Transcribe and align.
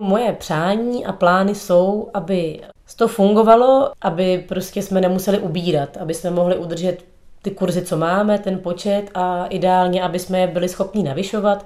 Moje 0.00 0.32
přání 0.32 1.06
a 1.06 1.12
plány 1.12 1.54
jsou, 1.54 2.10
aby 2.14 2.60
to 2.96 3.08
fungovalo, 3.08 3.92
aby 4.00 4.44
prostě 4.48 4.82
jsme 4.82 5.00
nemuseli 5.00 5.38
ubírat, 5.38 5.96
aby 5.96 6.14
jsme 6.14 6.30
mohli 6.30 6.56
udržet 6.56 7.04
ty 7.42 7.50
kurzy, 7.50 7.82
co 7.82 7.96
máme, 7.96 8.38
ten 8.38 8.58
počet 8.58 9.10
a 9.14 9.46
ideálně, 9.46 10.02
aby 10.02 10.18
jsme 10.18 10.40
je 10.40 10.46
byli 10.46 10.68
schopni 10.68 11.02
navyšovat. 11.02 11.64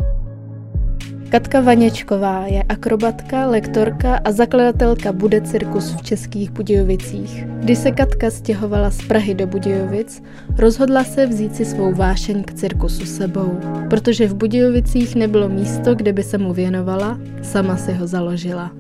Katka 1.32 1.60
Vaněčková 1.60 2.46
je 2.46 2.62
akrobatka, 2.62 3.46
lektorka 3.46 4.20
a 4.24 4.32
zakladatelka 4.32 5.12
Bude 5.12 5.40
cirkus 5.40 5.92
v 5.92 6.02
Českých 6.02 6.50
Budějovicích. 6.50 7.44
Když 7.46 7.78
se 7.78 7.90
Katka 7.90 8.30
stěhovala 8.30 8.90
z 8.90 9.02
Prahy 9.02 9.34
do 9.34 9.46
Budějovic, 9.46 10.22
rozhodla 10.58 11.04
se 11.04 11.26
vzít 11.26 11.56
si 11.56 11.64
svou 11.64 11.94
vášeň 11.94 12.44
k 12.44 12.54
cirkusu 12.54 13.06
sebou. 13.06 13.58
Protože 13.90 14.28
v 14.28 14.34
Budějovicích 14.34 15.14
nebylo 15.14 15.48
místo, 15.48 15.94
kde 15.94 16.12
by 16.12 16.22
se 16.22 16.38
mu 16.38 16.52
věnovala, 16.52 17.18
sama 17.42 17.76
si 17.76 17.92
ho 17.92 18.06
založila. 18.06 18.72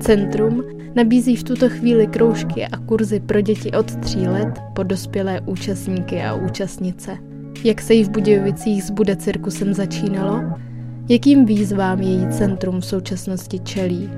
Centrum 0.00 0.64
nabízí 0.94 1.36
v 1.36 1.44
tuto 1.44 1.68
chvíli 1.68 2.06
kroužky 2.06 2.66
a 2.66 2.76
kurzy 2.76 3.20
pro 3.20 3.40
děti 3.40 3.70
od 3.72 3.96
tří 3.96 4.28
let 4.28 4.58
po 4.74 4.82
dospělé 4.82 5.40
účastníky 5.46 6.22
a 6.22 6.34
účastnice. 6.34 7.18
Jak 7.64 7.80
se 7.80 7.94
jí 7.94 8.04
v 8.04 8.10
Budějovicích 8.10 8.82
s 8.82 8.90
Bude 8.90 9.16
cirkusem 9.16 9.74
začínalo? 9.74 10.67
Jakým 11.10 11.46
výzvám 11.46 12.00
její 12.00 12.28
centrum 12.28 12.80
v 12.80 12.86
současnosti 12.86 13.58
čelí? 13.58 14.10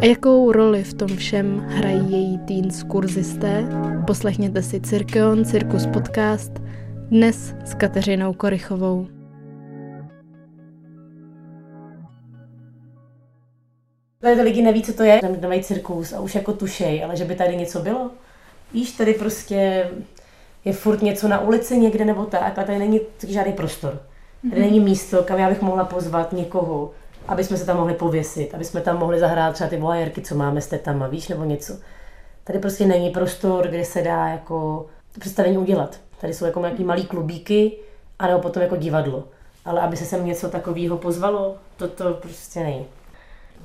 A 0.00 0.04
jakou 0.04 0.52
roli 0.52 0.84
v 0.84 0.94
tom 0.94 1.16
všem 1.16 1.58
hrají 1.58 2.12
její 2.12 2.38
teens 2.38 2.82
kurzisté? 2.82 3.64
Poslechněte 4.06 4.62
si 4.62 4.80
Cirkeon 4.80 5.44
Cirkus 5.44 5.86
podcast 5.86 6.52
dnes 7.08 7.54
s 7.64 7.74
Kateřinou 7.74 8.32
Korychovou. 8.32 9.06
Tady 14.20 14.42
lidi 14.42 14.62
neví, 14.62 14.82
co 14.82 14.92
to 14.92 15.02
je, 15.02 15.20
dávají 15.40 15.62
cirkus 15.62 16.12
a 16.12 16.20
už 16.20 16.34
jako 16.34 16.52
tušej, 16.52 17.04
ale 17.04 17.16
že 17.16 17.24
by 17.24 17.34
tady 17.34 17.56
něco 17.56 17.80
bylo. 17.80 18.10
Víš, 18.72 18.92
tady 18.92 19.14
prostě 19.14 19.90
je 20.64 20.72
furt 20.72 21.02
něco 21.02 21.28
na 21.28 21.40
ulici 21.40 21.78
někde 21.78 22.04
nebo 22.04 22.24
tak 22.24 22.58
a 22.58 22.64
tady 22.64 22.78
není 22.78 23.00
žádný 23.28 23.52
prostor. 23.52 24.09
Tady 24.48 24.60
není 24.60 24.80
místo, 24.80 25.22
kam 25.22 25.38
já 25.38 25.48
bych 25.48 25.62
mohla 25.62 25.84
pozvat 25.84 26.32
někoho, 26.32 26.90
aby 27.28 27.44
jsme 27.44 27.56
se 27.56 27.66
tam 27.66 27.76
mohli 27.76 27.94
pověsit, 27.94 28.54
aby 28.54 28.64
jsme 28.64 28.80
tam 28.80 28.98
mohli 28.98 29.20
zahrát 29.20 29.54
třeba 29.54 29.70
ty 29.70 29.76
voajerky, 29.76 30.20
co 30.20 30.34
máme 30.34 30.60
s 30.60 30.66
tetama, 30.66 31.06
víš, 31.06 31.28
nebo 31.28 31.44
něco. 31.44 31.74
Tady 32.44 32.58
prostě 32.58 32.86
není 32.86 33.10
prostor, 33.10 33.68
kde 33.68 33.84
se 33.84 34.02
dá 34.02 34.28
jako 34.28 34.86
to 35.14 35.20
představení 35.20 35.58
udělat. 35.58 36.00
Tady 36.20 36.34
jsou 36.34 36.44
jako 36.44 36.60
nějaký 36.60 36.84
malý 36.84 37.06
klubíky, 37.06 37.76
anebo 38.18 38.40
potom 38.40 38.62
jako 38.62 38.76
divadlo. 38.76 39.24
Ale 39.64 39.80
aby 39.80 39.96
se 39.96 40.04
sem 40.04 40.26
něco 40.26 40.48
takového 40.48 40.98
pozvalo, 40.98 41.56
to, 41.76 41.88
to 41.88 42.14
prostě 42.14 42.60
není. 42.60 42.86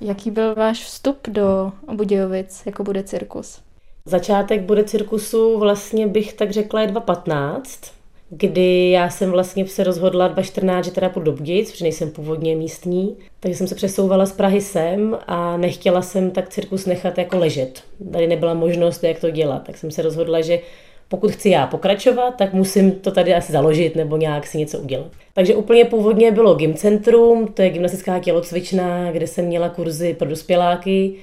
Jaký 0.01 0.31
byl 0.31 0.55
váš 0.55 0.83
vstup 0.83 1.27
do 1.27 1.71
Budějovic, 1.93 2.65
jako 2.65 2.83
bude 2.83 3.03
cirkus? 3.03 3.61
Začátek 4.05 4.61
bude 4.61 4.83
cirkusu 4.83 5.59
vlastně 5.59 6.07
bych 6.07 6.33
tak 6.33 6.51
řekla 6.51 6.81
je 6.81 6.87
2015 6.87 7.94
kdy 8.29 8.91
já 8.91 9.09
jsem 9.09 9.31
vlastně 9.31 9.67
se 9.67 9.83
rozhodla 9.83 10.27
2014, 10.27 10.85
že 10.85 10.91
teda 10.91 11.09
půjdu 11.09 11.31
do 11.31 11.37
Budějic, 11.37 11.71
protože 11.71 11.85
nejsem 11.85 12.11
původně 12.11 12.55
místní, 12.55 13.15
takže 13.39 13.57
jsem 13.57 13.67
se 13.67 13.75
přesouvala 13.75 14.25
z 14.25 14.31
Prahy 14.31 14.61
sem 14.61 15.17
a 15.27 15.57
nechtěla 15.57 16.01
jsem 16.01 16.31
tak 16.31 16.49
cirkus 16.49 16.85
nechat 16.85 17.17
jako 17.17 17.37
ležet. 17.37 17.83
Tady 18.11 18.27
nebyla 18.27 18.53
možnost, 18.53 19.03
jak 19.03 19.19
to 19.19 19.29
dělat, 19.29 19.63
tak 19.63 19.77
jsem 19.77 19.91
se 19.91 20.01
rozhodla, 20.01 20.41
že 20.41 20.59
pokud 21.07 21.31
chci 21.31 21.49
já 21.49 21.67
pokračovat, 21.67 22.31
tak 22.31 22.53
musím 22.53 22.91
to 22.91 23.11
tady 23.11 23.33
asi 23.33 23.51
založit 23.51 23.95
nebo 23.95 24.17
nějak 24.17 24.47
si 24.47 24.57
něco 24.57 24.79
udělat. 24.79 25.11
Takže 25.33 25.55
úplně 25.55 25.85
původně 25.85 26.31
bylo 26.31 26.55
Gym 26.55 26.73
Centrum, 26.73 27.47
to 27.47 27.61
je 27.61 27.69
gymnastická 27.69 28.19
tělocvična, 28.19 29.11
kde 29.11 29.27
jsem 29.27 29.45
měla 29.45 29.69
kurzy 29.69 30.13
pro 30.13 30.29
dospěláky 30.29 31.13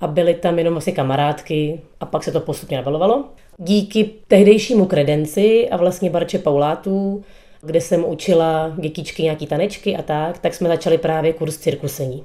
a 0.00 0.06
byly 0.06 0.34
tam 0.34 0.58
jenom 0.58 0.74
vlastně 0.74 0.92
kamarádky 0.92 1.80
a 2.00 2.06
pak 2.06 2.24
se 2.24 2.32
to 2.32 2.40
postupně 2.40 2.76
nabalovalo 2.76 3.24
díky 3.58 4.10
tehdejšímu 4.28 4.86
kredenci 4.86 5.68
a 5.68 5.76
vlastně 5.76 6.10
Barče 6.10 6.38
Paulátů, 6.38 7.24
kde 7.62 7.80
jsem 7.80 8.04
učila 8.04 8.72
dětičky 8.78 9.22
nějaký 9.22 9.46
tanečky 9.46 9.96
a 9.96 10.02
tak, 10.02 10.38
tak 10.38 10.54
jsme 10.54 10.68
začali 10.68 10.98
právě 10.98 11.32
kurz 11.32 11.56
cirkusení. 11.56 12.24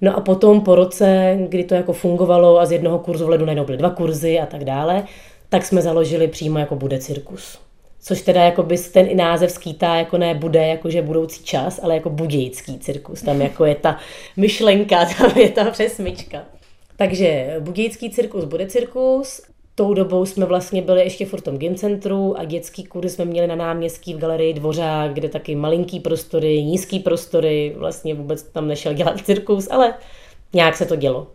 No 0.00 0.16
a 0.16 0.20
potom 0.20 0.60
po 0.60 0.74
roce, 0.74 1.38
kdy 1.48 1.64
to 1.64 1.74
jako 1.74 1.92
fungovalo 1.92 2.60
a 2.60 2.66
z 2.66 2.72
jednoho 2.72 2.98
kurzu 2.98 3.26
v 3.26 3.28
ledu 3.28 3.44
najednou 3.44 3.64
byly 3.64 3.78
dva 3.78 3.90
kurzy 3.90 4.40
a 4.40 4.46
tak 4.46 4.64
dále, 4.64 5.04
tak 5.48 5.64
jsme 5.64 5.82
založili 5.82 6.28
přímo 6.28 6.58
jako 6.58 6.76
bude 6.76 6.98
cirkus. 6.98 7.58
Což 8.00 8.22
teda 8.22 8.44
jako 8.44 8.62
by 8.62 8.78
ten 8.78 9.06
i 9.06 9.14
název 9.14 9.50
skýtá 9.50 9.96
jako 9.96 10.18
ne 10.18 10.34
bude 10.34 10.66
jakože 10.66 11.02
budoucí 11.02 11.44
čas, 11.44 11.80
ale 11.82 11.94
jako 11.94 12.10
budějický 12.10 12.78
cirkus. 12.78 13.22
Tam 13.22 13.42
jako 13.42 13.64
je 13.64 13.74
ta 13.74 13.98
myšlenka, 14.36 15.04
tam 15.18 15.38
je 15.38 15.48
ta 15.48 15.70
přesmička. 15.70 16.44
Takže 16.96 17.56
budějický 17.60 18.10
cirkus 18.10 18.44
bude 18.44 18.66
cirkus 18.66 19.42
Tou 19.78 19.94
dobou 19.94 20.26
jsme 20.26 20.46
vlastně 20.46 20.82
byli 20.82 21.00
ještě 21.00 21.26
v 21.26 21.42
tom 21.42 21.58
gym 21.58 21.74
centru 21.74 22.38
a 22.38 22.44
dětský 22.44 22.84
kurzy 22.84 23.10
jsme 23.10 23.24
měli 23.24 23.46
na 23.46 23.56
náměstí 23.56 24.14
v 24.14 24.18
galerii 24.18 24.54
Dvořák, 24.54 25.14
kde 25.14 25.28
taky 25.28 25.54
malinký 25.54 26.00
prostory, 26.00 26.62
nízký 26.62 26.98
prostory, 26.98 27.74
vlastně 27.76 28.14
vůbec 28.14 28.42
tam 28.42 28.68
nešel 28.68 28.94
dělat 28.94 29.20
cirkus, 29.24 29.68
ale 29.70 29.94
nějak 30.52 30.76
se 30.76 30.86
to 30.86 30.96
dělo. 30.96 31.26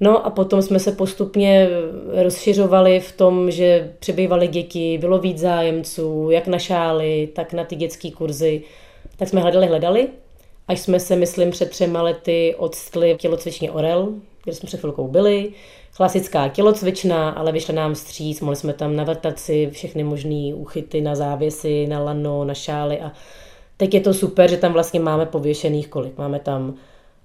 No 0.00 0.26
a 0.26 0.30
potom 0.30 0.62
jsme 0.62 0.78
se 0.78 0.92
postupně 0.92 1.68
rozšiřovali 2.22 3.00
v 3.00 3.12
tom, 3.12 3.50
že 3.50 3.92
přibývaly 3.98 4.48
děti, 4.48 4.98
bylo 4.98 5.18
víc 5.18 5.38
zájemců, 5.38 6.30
jak 6.30 6.46
na 6.46 6.58
šály, 6.58 7.28
tak 7.34 7.52
na 7.52 7.64
ty 7.64 7.76
dětské 7.76 8.10
kurzy. 8.10 8.62
Tak 9.16 9.28
jsme 9.28 9.40
hledali, 9.40 9.66
hledali, 9.66 10.08
až 10.68 10.80
jsme 10.80 11.00
se, 11.00 11.16
myslím, 11.16 11.50
před 11.50 11.70
třema 11.70 12.02
lety 12.02 12.54
odstli 12.58 13.16
tělocvičně 13.18 13.70
Orel, 13.70 14.08
kde 14.44 14.52
jsme 14.52 14.66
před 14.66 14.80
chvilkou 14.80 15.08
byli 15.08 15.52
klasická 15.96 16.48
tělocvična, 16.48 17.30
ale 17.30 17.52
vyšla 17.52 17.74
nám 17.74 17.94
stříc, 17.94 18.40
mohli 18.40 18.56
jsme 18.56 18.72
tam 18.72 18.96
navrtat 18.96 19.38
si 19.38 19.70
všechny 19.72 20.04
možné 20.04 20.54
úchyty 20.54 21.00
na 21.00 21.14
závěsy, 21.14 21.86
na 21.86 22.00
lano, 22.00 22.44
na 22.44 22.54
šály 22.54 23.00
a 23.00 23.12
teď 23.76 23.94
je 23.94 24.00
to 24.00 24.14
super, 24.14 24.50
že 24.50 24.56
tam 24.56 24.72
vlastně 24.72 25.00
máme 25.00 25.26
pověšených 25.26 25.88
kolik. 25.88 26.18
Máme 26.18 26.38
tam 26.38 26.74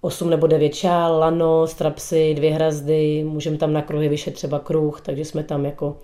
8 0.01 0.29
nebo 0.29 0.47
9 0.47 0.75
šál, 0.75 1.19
lano, 1.19 1.67
strapsy, 1.67 2.33
dvě 2.33 2.53
hrazdy, 2.53 3.23
můžeme 3.23 3.57
tam 3.57 3.73
na 3.73 3.81
kruhy 3.81 4.09
vyšet 4.09 4.33
třeba 4.33 4.59
kruh, 4.59 5.01
takže 5.01 5.25
jsme 5.25 5.43
tam 5.43 5.65
jako 5.65 5.97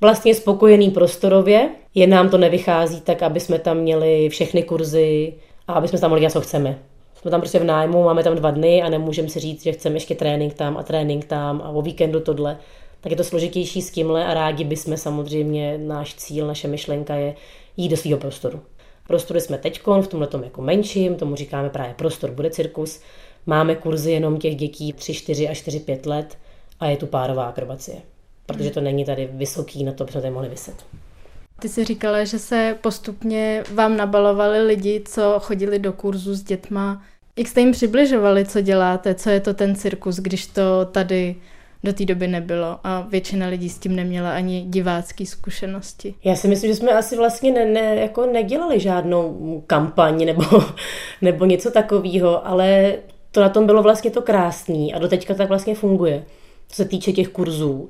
vlastně 0.00 0.34
spokojený 0.34 0.90
prostorově. 0.90 1.70
Je 1.94 2.06
nám 2.06 2.28
to 2.28 2.38
nevychází 2.38 3.00
tak, 3.00 3.22
aby 3.22 3.40
jsme 3.40 3.58
tam 3.58 3.78
měli 3.78 4.28
všechny 4.28 4.62
kurzy 4.62 5.34
a 5.68 5.72
aby 5.72 5.88
jsme 5.88 5.98
tam 5.98 6.10
mohli 6.10 6.20
dělat, 6.20 6.32
co 6.32 6.40
chceme 6.40 6.78
jsme 7.22 7.30
tam 7.30 7.40
prostě 7.40 7.58
v 7.58 7.64
nájmu, 7.64 8.04
máme 8.04 8.24
tam 8.24 8.34
dva 8.36 8.50
dny 8.50 8.82
a 8.82 8.88
nemůžeme 8.88 9.28
si 9.28 9.40
říct, 9.40 9.62
že 9.62 9.72
chceme 9.72 9.96
ještě 9.96 10.14
trénink 10.14 10.54
tam 10.54 10.76
a 10.76 10.82
trénink 10.82 11.24
tam 11.24 11.62
a 11.64 11.68
o 11.68 11.82
víkendu 11.82 12.20
tohle. 12.20 12.58
Tak 13.00 13.10
je 13.10 13.16
to 13.16 13.24
složitější 13.24 13.82
s 13.82 13.90
tímhle 13.90 14.26
a 14.26 14.34
rádi 14.34 14.64
bychom 14.64 14.96
samozřejmě, 14.96 15.78
náš 15.78 16.14
cíl, 16.14 16.46
naše 16.46 16.68
myšlenka 16.68 17.14
je 17.14 17.34
jít 17.76 17.88
do 17.88 17.96
svého 17.96 18.18
prostoru. 18.18 18.60
Prostory 19.06 19.40
jsme 19.40 19.58
teď 19.58 19.80
v 20.00 20.06
tomhle 20.06 20.28
jako 20.44 20.62
menším, 20.62 21.14
tomu 21.14 21.36
říkáme 21.36 21.70
právě 21.70 21.94
prostor, 21.94 22.30
bude 22.30 22.50
cirkus. 22.50 23.00
Máme 23.46 23.76
kurzy 23.76 24.12
jenom 24.12 24.38
těch 24.38 24.56
dětí 24.56 24.92
3, 24.92 25.14
4 25.14 25.48
a 25.48 25.54
4, 25.54 25.80
5 25.80 26.06
let 26.06 26.38
a 26.80 26.86
je 26.86 26.96
tu 26.96 27.06
párová 27.06 27.44
akrobacie. 27.44 27.96
Protože 28.46 28.70
to 28.70 28.80
není 28.80 29.04
tady 29.04 29.28
vysoký 29.32 29.84
na 29.84 29.92
to, 29.92 30.04
aby 30.04 30.12
jsme 30.12 30.20
tady 30.20 30.34
mohli 30.34 30.48
vyset. 30.48 30.74
Ty 31.62 31.68
jsi 31.68 31.84
říkala, 31.84 32.24
že 32.24 32.38
se 32.38 32.78
postupně 32.80 33.64
vám 33.74 33.96
nabalovali 33.96 34.62
lidi, 34.62 35.02
co 35.04 35.40
chodili 35.40 35.78
do 35.78 35.92
kurzu 35.92 36.34
s 36.34 36.42
dětma. 36.42 37.02
Jak 37.38 37.48
jste 37.48 37.60
jim 37.60 37.72
přibližovali, 37.72 38.44
co 38.44 38.60
děláte, 38.60 39.14
co 39.14 39.30
je 39.30 39.40
to 39.40 39.54
ten 39.54 39.74
cirkus, 39.74 40.16
když 40.16 40.46
to 40.46 40.84
tady 40.92 41.36
do 41.84 41.92
té 41.92 42.04
doby 42.04 42.28
nebylo 42.28 42.78
a 42.84 43.06
většina 43.10 43.46
lidí 43.46 43.68
s 43.68 43.78
tím 43.78 43.96
neměla 43.96 44.32
ani 44.32 44.64
divácké 44.68 45.26
zkušenosti. 45.26 46.14
Já 46.24 46.36
si 46.36 46.48
myslím, 46.48 46.70
že 46.70 46.76
jsme 46.76 46.92
asi 46.92 47.16
vlastně 47.16 47.52
ne, 47.52 47.64
ne, 47.64 47.96
jako 47.96 48.26
nedělali 48.26 48.80
žádnou 48.80 49.62
kampaň 49.66 50.24
nebo, 50.24 50.44
nebo 51.20 51.44
něco 51.44 51.70
takového, 51.70 52.46
ale 52.46 52.94
to 53.30 53.40
na 53.40 53.48
tom 53.48 53.66
bylo 53.66 53.82
vlastně 53.82 54.10
to 54.10 54.22
krásný 54.22 54.94
a 54.94 54.98
do 54.98 55.08
teďka 55.08 55.34
tak 55.34 55.48
vlastně 55.48 55.74
funguje. 55.74 56.24
Co 56.68 56.76
se 56.76 56.84
týče 56.84 57.12
těch 57.12 57.28
kurzů, 57.28 57.88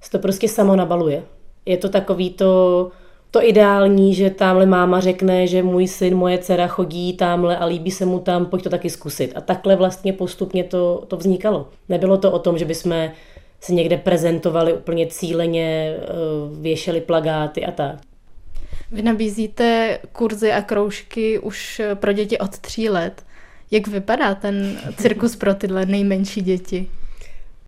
se 0.00 0.10
to 0.10 0.18
prostě 0.18 0.48
samo 0.48 0.76
nabaluje. 0.76 1.22
Je 1.66 1.76
to 1.76 1.88
takový 1.88 2.30
to, 2.30 2.90
to 3.34 3.44
ideální, 3.44 4.14
že 4.14 4.30
tamhle 4.30 4.66
máma 4.66 5.00
řekne, 5.00 5.46
že 5.46 5.62
můj 5.62 5.88
syn, 5.88 6.14
moje 6.14 6.38
dcera 6.38 6.66
chodí 6.66 7.12
tamhle 7.12 7.56
a 7.56 7.64
líbí 7.64 7.90
se 7.90 8.06
mu 8.06 8.18
tam, 8.18 8.46
pojď 8.46 8.62
to 8.62 8.70
taky 8.70 8.90
zkusit. 8.90 9.32
A 9.34 9.40
takhle 9.40 9.76
vlastně 9.76 10.12
postupně 10.12 10.64
to, 10.64 11.04
to 11.08 11.16
vznikalo. 11.16 11.68
Nebylo 11.88 12.18
to 12.18 12.32
o 12.32 12.38
tom, 12.38 12.58
že 12.58 12.64
bychom 12.64 13.10
se 13.60 13.74
někde 13.74 13.96
prezentovali 13.96 14.72
úplně 14.72 15.06
cíleně, 15.06 15.96
eh, 15.98 16.06
věšeli 16.60 17.00
plagáty 17.00 17.66
a 17.66 17.70
tak. 17.70 17.96
Vy 18.92 19.02
nabízíte 19.02 19.98
kurzy 20.12 20.52
a 20.52 20.62
kroužky 20.62 21.38
už 21.38 21.80
pro 21.94 22.12
děti 22.12 22.38
od 22.38 22.58
tří 22.58 22.88
let. 22.88 23.22
Jak 23.70 23.86
vypadá 23.86 24.34
ten 24.34 24.78
cirkus 24.96 25.36
pro 25.36 25.54
tyhle 25.54 25.86
nejmenší 25.86 26.42
děti? 26.42 26.88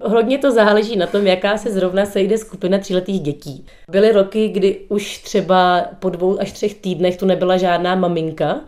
Hodně 0.06 0.38
to 0.38 0.53
záleží 0.53 0.97
na 0.97 1.06
tom, 1.06 1.26
jaká 1.26 1.58
se 1.58 1.70
zrovna 1.70 2.06
sejde 2.06 2.38
skupina 2.38 2.79
tříletých 2.79 3.20
dětí. 3.20 3.67
Byly 3.91 4.12
roky, 4.12 4.49
kdy 4.49 4.81
už 4.88 5.19
třeba 5.19 5.87
po 5.99 6.11
dvou 6.11 6.41
až 6.41 6.53
třech 6.53 6.75
týdnech 6.75 7.17
tu 7.17 7.26
nebyla 7.26 7.56
žádná 7.56 7.94
maminka 7.94 8.61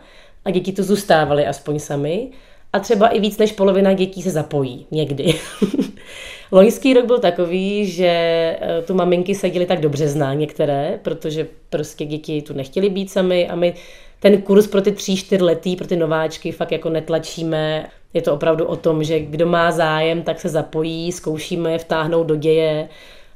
a 0.45 0.51
děti 0.51 0.71
tu 0.71 0.83
zůstávaly 0.83 1.47
aspoň 1.47 1.79
sami. 1.79 2.29
a 2.73 2.79
třeba 2.79 3.07
i 3.07 3.19
víc 3.19 3.37
než 3.37 3.51
polovina 3.51 3.93
dětí 3.93 4.21
se 4.21 4.29
zapojí 4.29 4.85
někdy. 4.91 5.33
Loňský 6.51 6.93
rok 6.93 7.05
byl 7.05 7.19
takový, 7.19 7.85
že 7.85 8.07
eh, 8.07 8.81
tu 8.87 8.93
maminky 8.93 9.35
seděly 9.35 9.65
tak 9.65 9.81
dobře 9.81 10.07
zná 10.07 10.33
některé, 10.33 10.99
protože 11.01 11.47
prostě 11.69 12.05
děti 12.05 12.41
tu 12.41 12.53
nechtěly 12.53 12.89
být 12.89 13.11
sami 13.11 13.49
a 13.49 13.55
my 13.55 13.73
ten 14.19 14.41
kurz 14.41 14.67
pro 14.67 14.81
ty 14.81 14.91
tří, 14.91 15.17
čtyřletý, 15.17 15.75
pro 15.75 15.87
ty 15.87 15.95
nováčky 15.95 16.51
fakt 16.51 16.71
jako 16.71 16.89
netlačíme. 16.89 17.89
Je 18.13 18.21
to 18.21 18.33
opravdu 18.33 18.65
o 18.65 18.75
tom, 18.75 19.03
že 19.03 19.19
kdo 19.19 19.45
má 19.45 19.71
zájem, 19.71 20.23
tak 20.23 20.39
se 20.39 20.49
zapojí, 20.49 21.11
zkoušíme 21.11 21.71
je 21.71 21.77
vtáhnout 21.77 22.27
do 22.27 22.35
děje, 22.35 22.89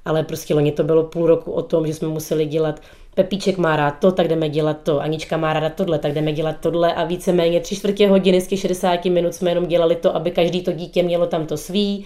ale 0.05 0.23
prostě 0.23 0.53
loni 0.53 0.71
to 0.71 0.83
bylo 0.83 1.03
půl 1.03 1.27
roku 1.27 1.51
o 1.51 1.61
tom, 1.61 1.87
že 1.87 1.93
jsme 1.93 2.07
museli 2.07 2.45
dělat 2.45 2.79
Pepíček 3.15 3.57
má 3.57 3.75
rád 3.75 3.91
to, 3.91 4.11
tak 4.11 4.27
jdeme 4.27 4.49
dělat 4.49 4.77
to. 4.83 4.99
Anička 4.99 5.37
má 5.37 5.53
ráda 5.53 5.69
tohle, 5.69 5.99
tak 5.99 6.13
jdeme 6.13 6.33
dělat 6.33 6.55
tohle. 6.59 6.93
A 6.93 7.03
víceméně 7.03 7.59
tři 7.59 7.75
čtvrtě 7.75 8.09
hodiny 8.09 8.41
z 8.41 8.47
těch 8.47 8.59
60 8.59 9.05
minut 9.05 9.35
jsme 9.35 9.51
jenom 9.51 9.65
dělali 9.65 9.95
to, 9.95 10.15
aby 10.15 10.31
každý 10.31 10.61
to 10.61 10.71
dítě 10.71 11.03
mělo 11.03 11.27
tam 11.27 11.45
to 11.45 11.57
svý, 11.57 12.05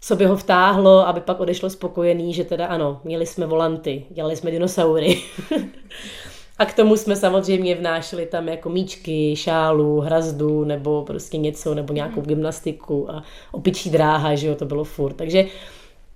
co 0.00 0.16
by 0.16 0.24
ho 0.24 0.36
vtáhlo, 0.36 1.08
aby 1.08 1.20
pak 1.20 1.40
odešlo 1.40 1.70
spokojený, 1.70 2.34
že 2.34 2.44
teda 2.44 2.66
ano, 2.66 3.00
měli 3.04 3.26
jsme 3.26 3.46
volanty, 3.46 4.04
dělali 4.10 4.36
jsme 4.36 4.50
dinosaury. 4.50 5.18
A 6.58 6.64
k 6.64 6.74
tomu 6.74 6.96
jsme 6.96 7.16
samozřejmě 7.16 7.74
vnášeli 7.74 8.26
tam 8.26 8.48
jako 8.48 8.68
míčky, 8.68 9.36
šálu, 9.36 10.00
hrazdu 10.00 10.64
nebo 10.64 11.04
prostě 11.04 11.38
něco, 11.38 11.74
nebo 11.74 11.92
nějakou 11.92 12.20
mhm. 12.20 12.28
gymnastiku 12.28 13.10
a 13.10 13.22
opičí 13.52 13.90
dráha, 13.90 14.34
že 14.34 14.46
jo, 14.46 14.54
to 14.54 14.64
bylo 14.64 14.84
furt. 14.84 15.14
Takže 15.14 15.44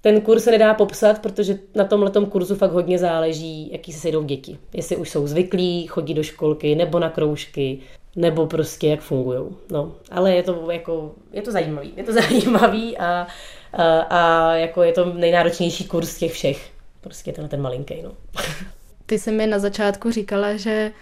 ten 0.00 0.20
kurz 0.20 0.44
se 0.44 0.50
nedá 0.50 0.74
popsat, 0.74 1.18
protože 1.18 1.58
na 1.74 1.84
tomhle 1.84 2.10
kurzu 2.10 2.54
fakt 2.54 2.72
hodně 2.72 2.98
záleží, 2.98 3.72
jaký 3.72 3.92
se 3.92 4.00
sejdou 4.00 4.22
děti. 4.22 4.58
Jestli 4.72 4.96
už 4.96 5.10
jsou 5.10 5.26
zvyklí, 5.26 5.86
chodí 5.86 6.14
do 6.14 6.22
školky, 6.22 6.74
nebo 6.74 6.98
na 6.98 7.10
kroužky, 7.10 7.78
nebo 8.16 8.46
prostě 8.46 8.88
jak 8.88 9.00
fungují. 9.00 9.40
No, 9.70 9.92
ale 10.10 10.34
je 10.34 10.42
to 10.42 10.70
jako, 10.70 11.12
je 11.32 11.42
to 11.42 11.52
zajímavý. 11.52 11.92
Je 11.96 12.04
to 12.04 12.12
zajímavý 12.22 12.98
a, 12.98 13.26
a, 13.72 14.00
a 14.00 14.52
jako 14.54 14.82
je 14.82 14.92
to 14.92 15.04
nejnáročnější 15.04 15.84
kurz 15.84 16.08
z 16.08 16.18
těch 16.18 16.32
všech. 16.32 16.70
Prostě 17.00 17.32
tenhle 17.32 17.48
ten 17.48 17.62
malinký, 17.62 18.02
no. 18.02 18.12
Ty 19.10 19.18
jsi 19.18 19.32
mi 19.32 19.46
na 19.46 19.58
začátku 19.58 20.10
říkala, 20.10 20.56
že 20.56 20.92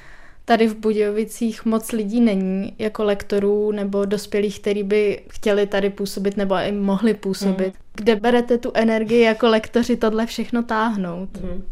tady 0.45 0.67
v 0.67 0.77
Budějovicích 0.77 1.65
moc 1.65 1.93
lidí 1.93 2.21
není, 2.21 2.73
jako 2.79 3.05
lektorů 3.05 3.73
nebo 3.73 4.05
dospělých, 4.05 4.61
kteří 4.61 4.83
by 4.83 5.21
chtěli 5.31 5.67
tady 5.67 5.91
působit 5.91 6.37
nebo 6.37 6.55
i 6.55 6.73
mohli 6.73 7.15
působit. 7.15 7.67
Mm. 7.67 7.81
Kde 7.95 8.17
berete 8.17 8.59
tu 8.59 8.71
energii 8.75 9.21
jako 9.21 9.49
lektoři 9.49 9.97
tohle 9.97 10.27
všechno 10.27 10.63
táhnout? 10.63 11.41
Mm. 11.43 11.65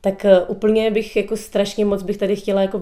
Tak 0.00 0.24
uh, 0.24 0.56
úplně 0.56 0.90
bych 0.90 1.16
jako 1.16 1.36
strašně 1.36 1.84
moc 1.84 2.02
bych 2.02 2.16
tady 2.16 2.36
chtěla 2.36 2.62
jako 2.62 2.78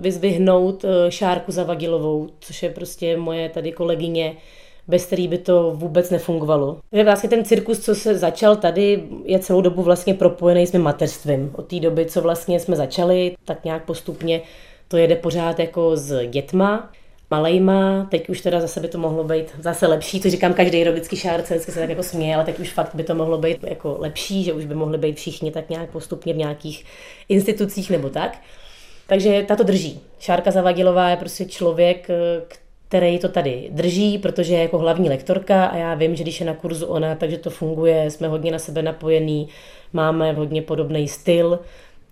vyzvihnout 0.00 0.84
uh, 0.84 0.90
Šárku 1.08 1.52
Zavadilovou, 1.52 2.28
což 2.40 2.62
je 2.62 2.70
prostě 2.70 3.16
moje 3.16 3.48
tady 3.48 3.72
kolegyně, 3.72 4.36
bez 4.88 5.06
který 5.06 5.28
by 5.28 5.38
to 5.38 5.72
vůbec 5.76 6.10
nefungovalo. 6.10 6.78
Takže 6.90 7.04
vlastně 7.04 7.28
ten 7.28 7.44
cirkus, 7.44 7.78
co 7.78 7.94
se 7.94 8.18
začal 8.18 8.56
tady, 8.56 9.02
je 9.24 9.38
celou 9.38 9.60
dobu 9.60 9.82
vlastně 9.82 10.14
propojený 10.14 10.66
s 10.66 10.72
mým 10.72 10.82
mateřstvím. 10.82 11.50
Od 11.56 11.66
té 11.66 11.80
doby, 11.80 12.06
co 12.06 12.22
vlastně 12.22 12.60
jsme 12.60 12.76
začali, 12.76 13.36
tak 13.44 13.64
nějak 13.64 13.84
postupně 13.84 14.42
to 14.88 14.96
jede 14.96 15.16
pořád 15.16 15.58
jako 15.58 15.96
s 15.96 16.26
dětma, 16.26 16.90
malejma, 17.30 18.06
teď 18.10 18.28
už 18.28 18.40
teda 18.40 18.60
zase 18.60 18.80
by 18.80 18.88
to 18.88 18.98
mohlo 18.98 19.24
být 19.24 19.46
zase 19.60 19.86
lepší, 19.86 20.20
co 20.20 20.30
říkám 20.30 20.54
každý 20.54 20.84
vždycky 20.84 21.16
šárce, 21.16 21.54
vždycky 21.54 21.72
se 21.72 21.80
tak 21.80 21.88
jako 21.88 22.02
směje, 22.02 22.34
ale 22.34 22.44
teď 22.44 22.58
už 22.58 22.72
fakt 22.72 22.94
by 22.94 23.04
to 23.04 23.14
mohlo 23.14 23.38
být 23.38 23.64
jako 23.64 23.96
lepší, 23.98 24.44
že 24.44 24.52
už 24.52 24.64
by 24.64 24.74
mohli 24.74 24.98
být 24.98 25.16
všichni 25.16 25.50
tak 25.50 25.70
nějak 25.70 25.90
postupně 25.90 26.34
v 26.34 26.36
nějakých 26.36 26.84
institucích 27.28 27.90
nebo 27.90 28.10
tak. 28.10 28.38
Takže 29.06 29.44
tato 29.48 29.62
drží. 29.62 30.00
Šárka 30.18 30.50
Zavadilová 30.50 31.08
je 31.08 31.16
prostě 31.16 31.44
člověk, 31.44 32.08
který 32.88 33.18
to 33.18 33.28
tady 33.28 33.68
drží, 33.70 34.18
protože 34.18 34.54
je 34.54 34.62
jako 34.62 34.78
hlavní 34.78 35.08
lektorka 35.08 35.64
a 35.64 35.76
já 35.76 35.94
vím, 35.94 36.16
že 36.16 36.22
když 36.22 36.40
je 36.40 36.46
na 36.46 36.54
kurzu 36.54 36.86
ona, 36.86 37.14
takže 37.14 37.38
to 37.38 37.50
funguje, 37.50 38.10
jsme 38.10 38.28
hodně 38.28 38.52
na 38.52 38.58
sebe 38.58 38.82
napojení, 38.82 39.48
máme 39.92 40.32
hodně 40.32 40.62
podobný 40.62 41.08
styl, 41.08 41.58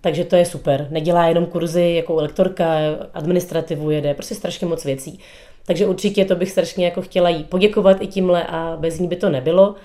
takže 0.01 0.23
to 0.23 0.35
je 0.35 0.45
super. 0.45 0.87
Nedělá 0.89 1.27
jenom 1.27 1.45
kurzy 1.45 1.93
jako 1.95 2.15
lektorka, 2.15 2.77
administrativu 3.13 3.91
jede, 3.91 4.13
prostě 4.13 4.35
strašně 4.35 4.67
moc 4.67 4.85
věcí. 4.85 5.19
Takže 5.65 5.87
určitě 5.87 6.25
to 6.25 6.35
bych 6.35 6.51
strašně 6.51 6.85
jako 6.85 7.01
chtěla 7.01 7.29
jí 7.29 7.43
poděkovat 7.43 8.01
i 8.01 8.07
tímhle 8.07 8.43
a 8.43 8.77
bez 8.79 8.99
ní 8.99 9.07
by 9.07 9.15
to 9.15 9.29
nebylo. 9.29 9.75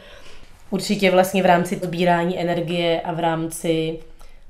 Určitě 0.70 1.10
vlastně 1.10 1.42
v 1.42 1.46
rámci 1.46 1.80
sbírání 1.82 2.38
energie 2.38 3.00
a 3.00 3.12
v 3.12 3.20
rámci 3.20 3.98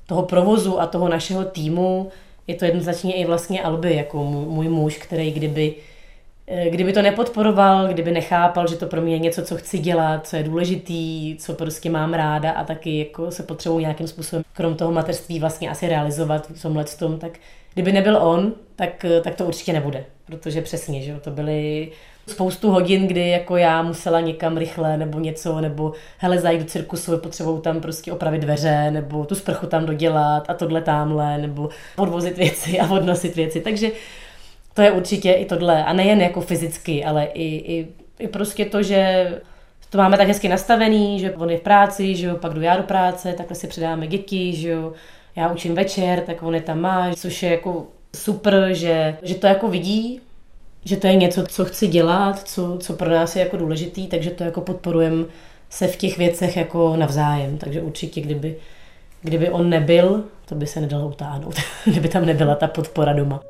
toho 0.06 0.22
provozu 0.22 0.80
a 0.80 0.86
toho 0.86 1.08
našeho 1.08 1.44
týmu 1.44 2.10
je 2.46 2.54
to 2.54 2.64
jednoznačně 2.64 3.14
i 3.14 3.24
vlastně 3.24 3.62
Alby, 3.62 3.96
jako 3.96 4.24
můj 4.24 4.68
muž, 4.68 4.96
který 4.96 5.30
kdyby 5.30 5.74
kdyby 6.70 6.92
to 6.92 7.02
nepodporoval, 7.02 7.88
kdyby 7.88 8.12
nechápal, 8.12 8.66
že 8.66 8.76
to 8.76 8.86
pro 8.86 9.00
mě 9.00 9.14
je 9.14 9.18
něco, 9.18 9.42
co 9.42 9.56
chci 9.56 9.78
dělat, 9.78 10.26
co 10.26 10.36
je 10.36 10.42
důležitý, 10.42 11.36
co 11.36 11.54
prostě 11.54 11.90
mám 11.90 12.14
ráda 12.14 12.50
a 12.50 12.64
taky 12.64 12.98
jako 12.98 13.30
se 13.30 13.42
potřebuji 13.42 13.78
nějakým 13.78 14.06
způsobem 14.06 14.44
krom 14.52 14.74
toho 14.74 14.92
mateřství 14.92 15.40
vlastně 15.40 15.70
asi 15.70 15.88
realizovat 15.88 16.46
v 16.54 16.62
tomhle 16.62 16.84
tom, 16.84 17.18
tak 17.18 17.38
kdyby 17.74 17.92
nebyl 17.92 18.16
on, 18.16 18.52
tak, 18.76 19.04
eh, 19.04 19.20
tak 19.20 19.34
to 19.34 19.44
určitě 19.44 19.72
nebude. 19.72 20.04
Protože 20.26 20.62
přesně, 20.62 21.02
že 21.02 21.20
to 21.20 21.30
byly 21.30 21.90
spoustu 22.26 22.70
hodin, 22.70 23.06
kdy 23.06 23.28
jako 23.28 23.56
já 23.56 23.82
musela 23.82 24.20
někam 24.20 24.56
rychle 24.56 24.96
nebo 24.96 25.18
něco, 25.18 25.60
nebo 25.60 25.92
hele, 26.18 26.38
zajít 26.38 26.60
do 26.60 26.66
cirkusu, 26.66 27.18
potřebuju 27.18 27.60
tam 27.60 27.80
prostě 27.80 28.12
opravit 28.12 28.42
dveře, 28.42 28.90
nebo 28.90 29.24
tu 29.24 29.34
sprchu 29.34 29.66
tam 29.66 29.86
dodělat 29.86 30.50
a 30.50 30.54
tohle 30.54 30.82
tamhle, 30.82 31.38
nebo 31.38 31.68
podvozit 31.96 32.36
věci 32.38 32.80
a 32.80 32.90
odnosit 32.90 33.36
věci. 33.36 33.60
Takže 33.60 33.90
to 34.74 34.82
je 34.82 34.90
určitě 34.90 35.32
i 35.32 35.44
tohle. 35.44 35.84
A 35.84 35.92
nejen 35.92 36.20
jako 36.20 36.40
fyzicky, 36.40 37.04
ale 37.04 37.24
i, 37.24 37.44
i, 37.44 37.88
i 38.18 38.28
prostě 38.28 38.64
to, 38.64 38.82
že 38.82 39.28
to 39.90 39.98
máme 39.98 40.16
tak 40.16 40.28
hezky 40.28 40.48
nastavený, 40.48 41.20
že 41.20 41.34
on 41.34 41.50
je 41.50 41.58
v 41.58 41.62
práci, 41.62 42.16
že 42.16 42.26
jo, 42.26 42.36
pak 42.36 42.54
jdu 42.54 42.60
já 42.60 42.76
do 42.76 42.82
práce, 42.82 43.32
takhle 43.32 43.56
si 43.56 43.66
předáme 43.66 44.06
děti, 44.06 44.52
že 44.56 44.68
jo, 44.68 44.92
já 45.36 45.52
učím 45.52 45.74
večer, 45.74 46.20
tak 46.20 46.42
on 46.42 46.54
je 46.54 46.60
tam 46.60 46.80
má, 46.80 47.14
což 47.14 47.42
je 47.42 47.50
jako 47.50 47.86
super, 48.16 48.68
že, 48.72 49.16
že 49.22 49.34
to 49.34 49.46
jako 49.46 49.68
vidí, 49.68 50.20
že 50.84 50.96
to 50.96 51.06
je 51.06 51.14
něco, 51.14 51.46
co 51.46 51.64
chci 51.64 51.86
dělat, 51.86 52.48
co, 52.48 52.78
co 52.78 52.92
pro 52.92 53.10
nás 53.10 53.36
je 53.36 53.42
jako 53.42 53.56
důležitý, 53.56 54.06
takže 54.06 54.30
to 54.30 54.44
jako 54.44 54.60
podporujem 54.60 55.26
se 55.70 55.86
v 55.86 55.96
těch 55.96 56.18
věcech 56.18 56.56
jako 56.56 56.96
navzájem. 56.96 57.58
Takže 57.58 57.82
určitě, 57.82 58.20
kdyby, 58.20 58.56
kdyby 59.22 59.50
on 59.50 59.70
nebyl, 59.70 60.24
to 60.46 60.54
by 60.54 60.66
se 60.66 60.80
nedalo 60.80 61.08
utáhnout, 61.08 61.54
kdyby 61.84 62.08
tam 62.08 62.26
nebyla 62.26 62.54
ta 62.54 62.66
podpora 62.66 63.12
doma. 63.12 63.40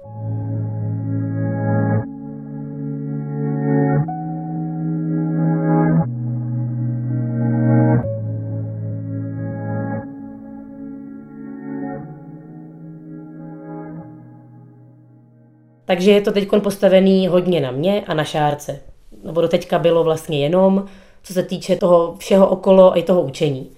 Takže 15.91 16.11
je 16.11 16.21
to 16.21 16.33
teď 16.33 16.49
postavený 16.63 17.29
hodně 17.29 17.61
na 17.61 17.71
mě 17.71 18.05
a 18.07 18.15
na 18.15 18.25
šárce. 18.25 18.81
Nebo 19.25 19.41
do 19.41 19.49
teďka 19.49 19.79
bylo 19.79 20.05
vlastně 20.05 20.43
jenom, 20.43 20.87
co 21.23 21.33
se 21.33 21.43
týče 21.43 21.77
toho 21.77 22.15
všeho 22.19 22.49
okolo 22.49 22.93
a 22.93 22.97
i 22.97 23.03
toho 23.03 23.23
učení. 23.23 23.71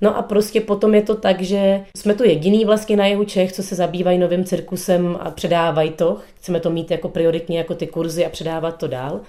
No 0.00 0.16
a 0.16 0.22
prostě 0.22 0.60
potom 0.60 0.94
je 0.94 1.02
to 1.02 1.14
tak, 1.14 1.42
že 1.42 1.84
jsme 1.96 2.14
tu 2.14 2.24
jediný 2.24 2.64
vlastně 2.64 2.96
na 2.96 3.06
jihu 3.06 3.24
Čech, 3.24 3.52
co 3.52 3.62
se 3.62 3.74
zabývají 3.74 4.18
novým 4.18 4.44
cirkusem 4.44 5.18
a 5.20 5.30
předávají 5.30 5.90
to. 5.90 6.16
Chceme 6.34 6.60
to 6.60 6.70
mít 6.70 6.90
jako 6.90 7.08
prioritně 7.08 7.58
jako 7.58 7.74
ty 7.74 7.86
kurzy 7.86 8.26
a 8.26 8.28
předávat 8.28 8.78
to 8.78 8.86
dál. 8.86 9.20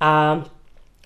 A 0.00 0.44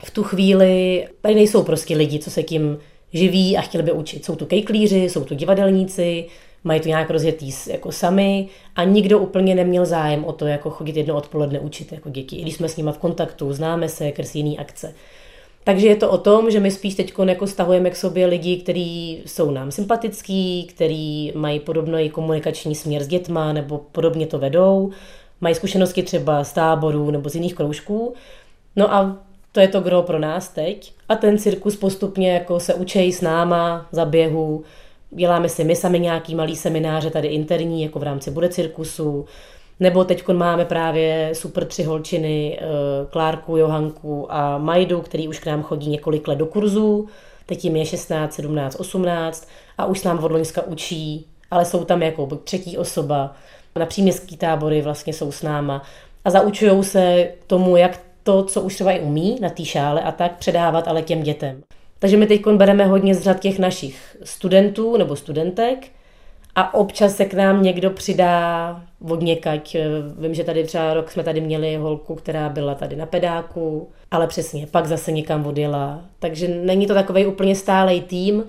v 0.05 0.11
tu 0.11 0.23
chvíli 0.23 1.07
tady 1.21 1.35
nejsou 1.35 1.63
prostě 1.63 1.97
lidi, 1.97 2.19
co 2.19 2.31
se 2.31 2.43
tím 2.43 2.79
živí 3.13 3.57
a 3.57 3.61
chtěli 3.61 3.85
by 3.85 3.93
učit. 3.93 4.25
Jsou 4.25 4.37
tu 4.37 4.47
kejklíři, 4.47 4.97
jsou 4.97 5.25
tu 5.25 5.35
divadelníci, 5.35 6.27
mají 6.67 6.81
to 6.81 6.89
nějak 6.89 7.11
rozjetý 7.11 7.51
jako 7.71 7.93
sami 7.93 8.49
a 8.77 8.85
nikdo 8.85 9.19
úplně 9.19 9.55
neměl 9.55 9.87
zájem 9.87 10.25
o 10.25 10.33
to, 10.33 10.47
jako 10.47 10.71
chodit 10.71 10.97
jedno 10.97 11.17
odpoledne 11.17 11.61
učit 11.61 11.93
jako 11.93 12.11
děti. 12.11 12.37
I 12.37 12.43
když 12.43 12.55
jsme 12.55 12.69
s 12.69 12.77
nimi 12.77 12.91
v 12.93 12.99
kontaktu, 12.99 13.53
známe 13.53 13.89
se, 13.89 14.13
kres 14.13 14.35
jiný 14.35 14.59
akce. 14.59 14.95
Takže 15.65 15.87
je 15.87 15.97
to 15.97 16.11
o 16.11 16.19
tom, 16.19 16.51
že 16.51 16.61
my 16.61 16.71
spíš 16.71 16.95
teď 16.95 17.13
jako 17.25 17.47
stahujeme 17.47 17.91
k 17.91 17.97
sobě 17.97 18.27
lidi, 18.27 18.57
kteří 18.57 19.23
jsou 19.27 19.51
nám 19.51 19.71
sympatický, 19.71 20.67
kteří 20.75 21.33
mají 21.35 21.61
podobný 21.61 22.11
komunikační 22.11 22.75
směr 22.75 23.03
s 23.03 23.09
dětma 23.09 23.53
nebo 23.53 23.79
podobně 23.93 24.27
to 24.27 24.39
vedou, 24.39 24.91
mají 25.41 25.55
zkušenosti 25.55 26.03
třeba 26.03 26.45
z 26.45 26.53
táborů 26.53 27.11
nebo 27.11 27.29
z 27.29 27.35
jiných 27.35 27.55
kroužků. 27.55 28.15
No 28.77 28.95
a 28.95 29.19
to 29.53 29.61
je 29.61 29.69
to 29.69 29.81
gro 29.81 30.03
pro 30.03 30.19
nás 30.19 30.49
teď. 30.49 30.93
A 31.09 31.15
ten 31.15 31.39
cirkus 31.39 31.77
postupně 31.77 32.33
jako 32.33 32.61
se 32.61 32.75
učí 32.75 33.13
s 33.13 33.21
náma 33.21 33.87
za 33.93 34.05
běhu, 34.05 34.65
děláme 35.11 35.49
si 35.49 35.65
my 35.65 35.77
sami 35.77 36.01
nějaký 36.01 36.35
malý 36.35 36.57
semináře 36.57 37.11
tady 37.11 37.29
interní, 37.29 37.83
jako 37.83 37.99
v 37.99 38.03
rámci 38.03 38.31
Bude 38.31 38.49
cirkusu, 38.49 39.25
nebo 39.81 40.05
teď 40.05 40.29
máme 40.29 40.65
právě 40.65 41.31
super 41.33 41.65
tři 41.65 41.83
holčiny, 41.83 42.59
eh, 42.61 42.67
Klárku, 43.11 43.57
Johanku 43.57 44.33
a 44.33 44.59
Majdu, 44.59 45.01
který 45.01 45.29
už 45.29 45.39
k 45.39 45.47
nám 45.47 45.63
chodí 45.63 45.91
několik 45.91 46.29
let 46.29 46.37
do 46.37 46.47
kurzu. 46.47 47.09
Teď 47.47 47.65
jim 47.65 47.77
je 47.77 47.87
16, 47.87 48.35
17, 48.35 48.77
18 48.81 49.49
a 49.79 49.87
už 49.87 50.01
s 50.01 50.05
nám 50.05 50.25
od 50.25 50.33
Loňska 50.33 50.63
učí, 50.63 51.27
ale 51.51 51.65
jsou 51.65 51.85
tam 51.85 52.03
jako 52.03 52.27
třetí 52.45 52.79
osoba. 52.79 53.35
Na 53.77 53.87
příměstský 53.87 54.37
tábory 54.37 54.83
vlastně 54.83 55.13
jsou 55.13 55.33
s 55.33 55.43
náma 55.43 55.83
a 56.25 56.31
zaučují 56.31 56.85
se 56.85 57.29
tomu, 57.47 57.77
jak 57.77 58.01
to, 58.23 58.45
co 58.45 58.63
už 58.63 58.75
třeba 58.75 58.93
i 58.93 59.01
umí 59.01 59.39
na 59.41 59.51
té 59.51 59.65
šále 59.65 60.01
a 60.01 60.13
tak 60.13 60.37
předávat 60.37 60.89
ale 60.89 61.03
těm 61.03 61.23
dětem. 61.23 61.63
Takže 62.07 62.17
my 62.17 62.27
teď 62.27 62.47
bereme 62.47 62.85
hodně 62.87 63.15
z 63.15 63.23
řad 63.23 63.41
těch 63.41 63.59
našich 63.59 64.17
studentů 64.25 64.97
nebo 64.97 65.17
studentek 65.17 65.87
a 66.55 66.75
občas 66.75 67.17
se 67.17 67.25
k 67.25 67.35
nám 67.35 67.63
někdo 67.63 67.91
přidá 67.91 68.83
od 69.11 69.23
někať. 69.23 69.77
Vím, 70.19 70.35
že 70.35 70.45
tady 70.45 70.65
třeba 70.65 70.95
rok 70.95 71.11
jsme 71.11 71.25
tady 71.25 71.41
měli 71.41 71.77
holku, 71.77 72.15
která 72.15 72.49
byla 72.49 72.75
tady 72.75 72.97
na 72.97 73.07
pedáku, 73.07 73.89
ale 74.11 74.27
přesně, 74.27 74.67
pak 74.67 74.87
zase 74.87 75.13
někam 75.13 75.47
odjela. 75.47 76.01
Takže 76.19 76.49
není 76.49 76.87
to 76.87 76.95
takový 76.95 77.27
úplně 77.27 77.55
stálej 77.55 78.01
tým. 78.01 78.45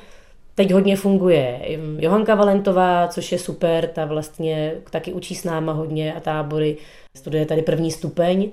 Teď 0.56 0.72
hodně 0.72 0.96
funguje 0.96 1.62
Johanka 2.00 2.36
Valentová, 2.36 3.08
což 3.08 3.32
je 3.32 3.40
super, 3.40 3.88
ta 3.88 4.06
vlastně 4.06 4.74
taky 4.90 5.14
učí 5.14 5.36
s 5.36 5.44
náma 5.44 5.74
hodně 5.74 6.14
a 6.14 6.20
tábory, 6.20 6.78
studuje 7.18 7.46
tady 7.46 7.62
první 7.62 7.92
stupeň. 7.92 8.52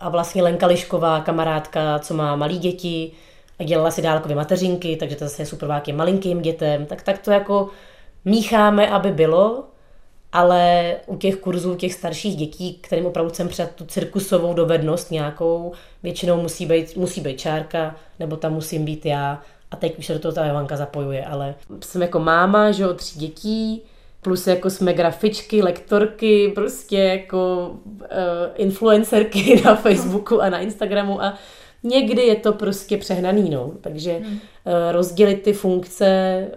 A 0.00 0.08
vlastně 0.08 0.42
Lenka 0.42 0.66
Lišková, 0.66 1.20
kamarádka, 1.20 1.98
co 1.98 2.14
má 2.14 2.36
malí 2.36 2.58
děti, 2.58 3.12
dělala 3.64 3.90
si 3.90 4.02
dálkově 4.02 4.36
mateřinky, 4.36 4.96
takže 4.96 5.16
to 5.16 5.24
zase 5.24 5.42
je 5.42 5.46
super 5.46 5.80
k 5.84 5.88
malinkým 5.88 6.42
dětem, 6.42 6.86
tak, 6.86 7.02
tak 7.02 7.18
to 7.18 7.30
jako 7.30 7.68
mícháme, 8.24 8.90
aby 8.90 9.10
bylo, 9.10 9.64
ale 10.32 10.94
u 11.06 11.16
těch 11.16 11.36
kurzů 11.36 11.74
těch 11.74 11.94
starších 11.94 12.36
dětí, 12.36 12.74
kterým 12.74 13.06
opravdu 13.06 13.30
chcem 13.30 13.48
před 13.48 13.70
tu 13.74 13.84
cirkusovou 13.84 14.54
dovednost 14.54 15.10
nějakou, 15.10 15.72
většinou 16.02 16.42
musí 16.42 16.66
být, 16.66 16.96
musí 16.96 17.20
být 17.20 17.40
čárka, 17.40 17.96
nebo 18.18 18.36
tam 18.36 18.52
musím 18.52 18.84
být 18.84 19.06
já. 19.06 19.42
A 19.70 19.76
teď 19.76 19.98
už 19.98 20.06
se 20.06 20.12
do 20.12 20.18
toho 20.18 20.32
ta 20.32 20.46
Jovanka 20.46 20.76
zapojuje, 20.76 21.24
ale 21.24 21.54
jsem 21.80 22.02
jako 22.02 22.18
máma, 22.18 22.70
že 22.70 22.88
o 22.88 22.94
tří 22.94 23.18
dětí, 23.18 23.82
plus 24.22 24.46
jako 24.46 24.70
jsme 24.70 24.92
grafičky, 24.92 25.62
lektorky, 25.62 26.52
prostě 26.54 26.98
jako 26.98 27.70
uh, 27.86 28.06
influencerky 28.54 29.62
na 29.64 29.74
Facebooku 29.74 30.42
a 30.42 30.50
na 30.50 30.58
Instagramu 30.58 31.22
a 31.22 31.34
Někdy 31.82 32.22
je 32.22 32.36
to 32.36 32.52
prostě 32.52 32.96
přehnaný, 32.96 33.50
no. 33.50 33.72
Takže 33.80 34.12
hmm. 34.12 34.38
Eh, 34.66 34.92
rozdělit 34.92 35.42
ty 35.42 35.52
funkce 35.52 36.06
eh, 36.06 36.48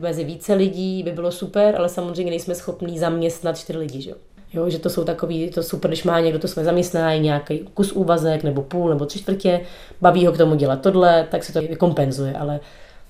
mezi 0.00 0.24
více 0.24 0.54
lidí 0.54 1.02
by 1.02 1.12
bylo 1.12 1.32
super, 1.32 1.74
ale 1.76 1.88
samozřejmě 1.88 2.30
nejsme 2.30 2.54
schopní 2.54 2.98
zaměstnat 2.98 3.58
čtyři 3.58 3.78
lidi, 3.78 4.00
že? 4.00 4.12
Jo, 4.52 4.70
že 4.70 4.78
to 4.78 4.90
jsou 4.90 5.04
takový, 5.04 5.50
to 5.50 5.62
super, 5.62 5.90
když 5.90 6.04
má 6.04 6.20
někdo 6.20 6.38
to 6.38 6.48
své 6.48 6.64
zaměstnání, 6.64 7.20
nějaký 7.20 7.58
kus 7.74 7.92
úvazek, 7.92 8.42
nebo 8.42 8.62
půl, 8.62 8.88
nebo 8.88 9.06
tři 9.06 9.18
čtvrtě, 9.18 9.60
baví 10.00 10.26
ho 10.26 10.32
k 10.32 10.38
tomu 10.38 10.54
dělat 10.54 10.80
tohle, 10.80 11.26
tak 11.30 11.44
se 11.44 11.52
to 11.52 11.60
vykompenzuje, 11.60 12.32
ale 12.32 12.60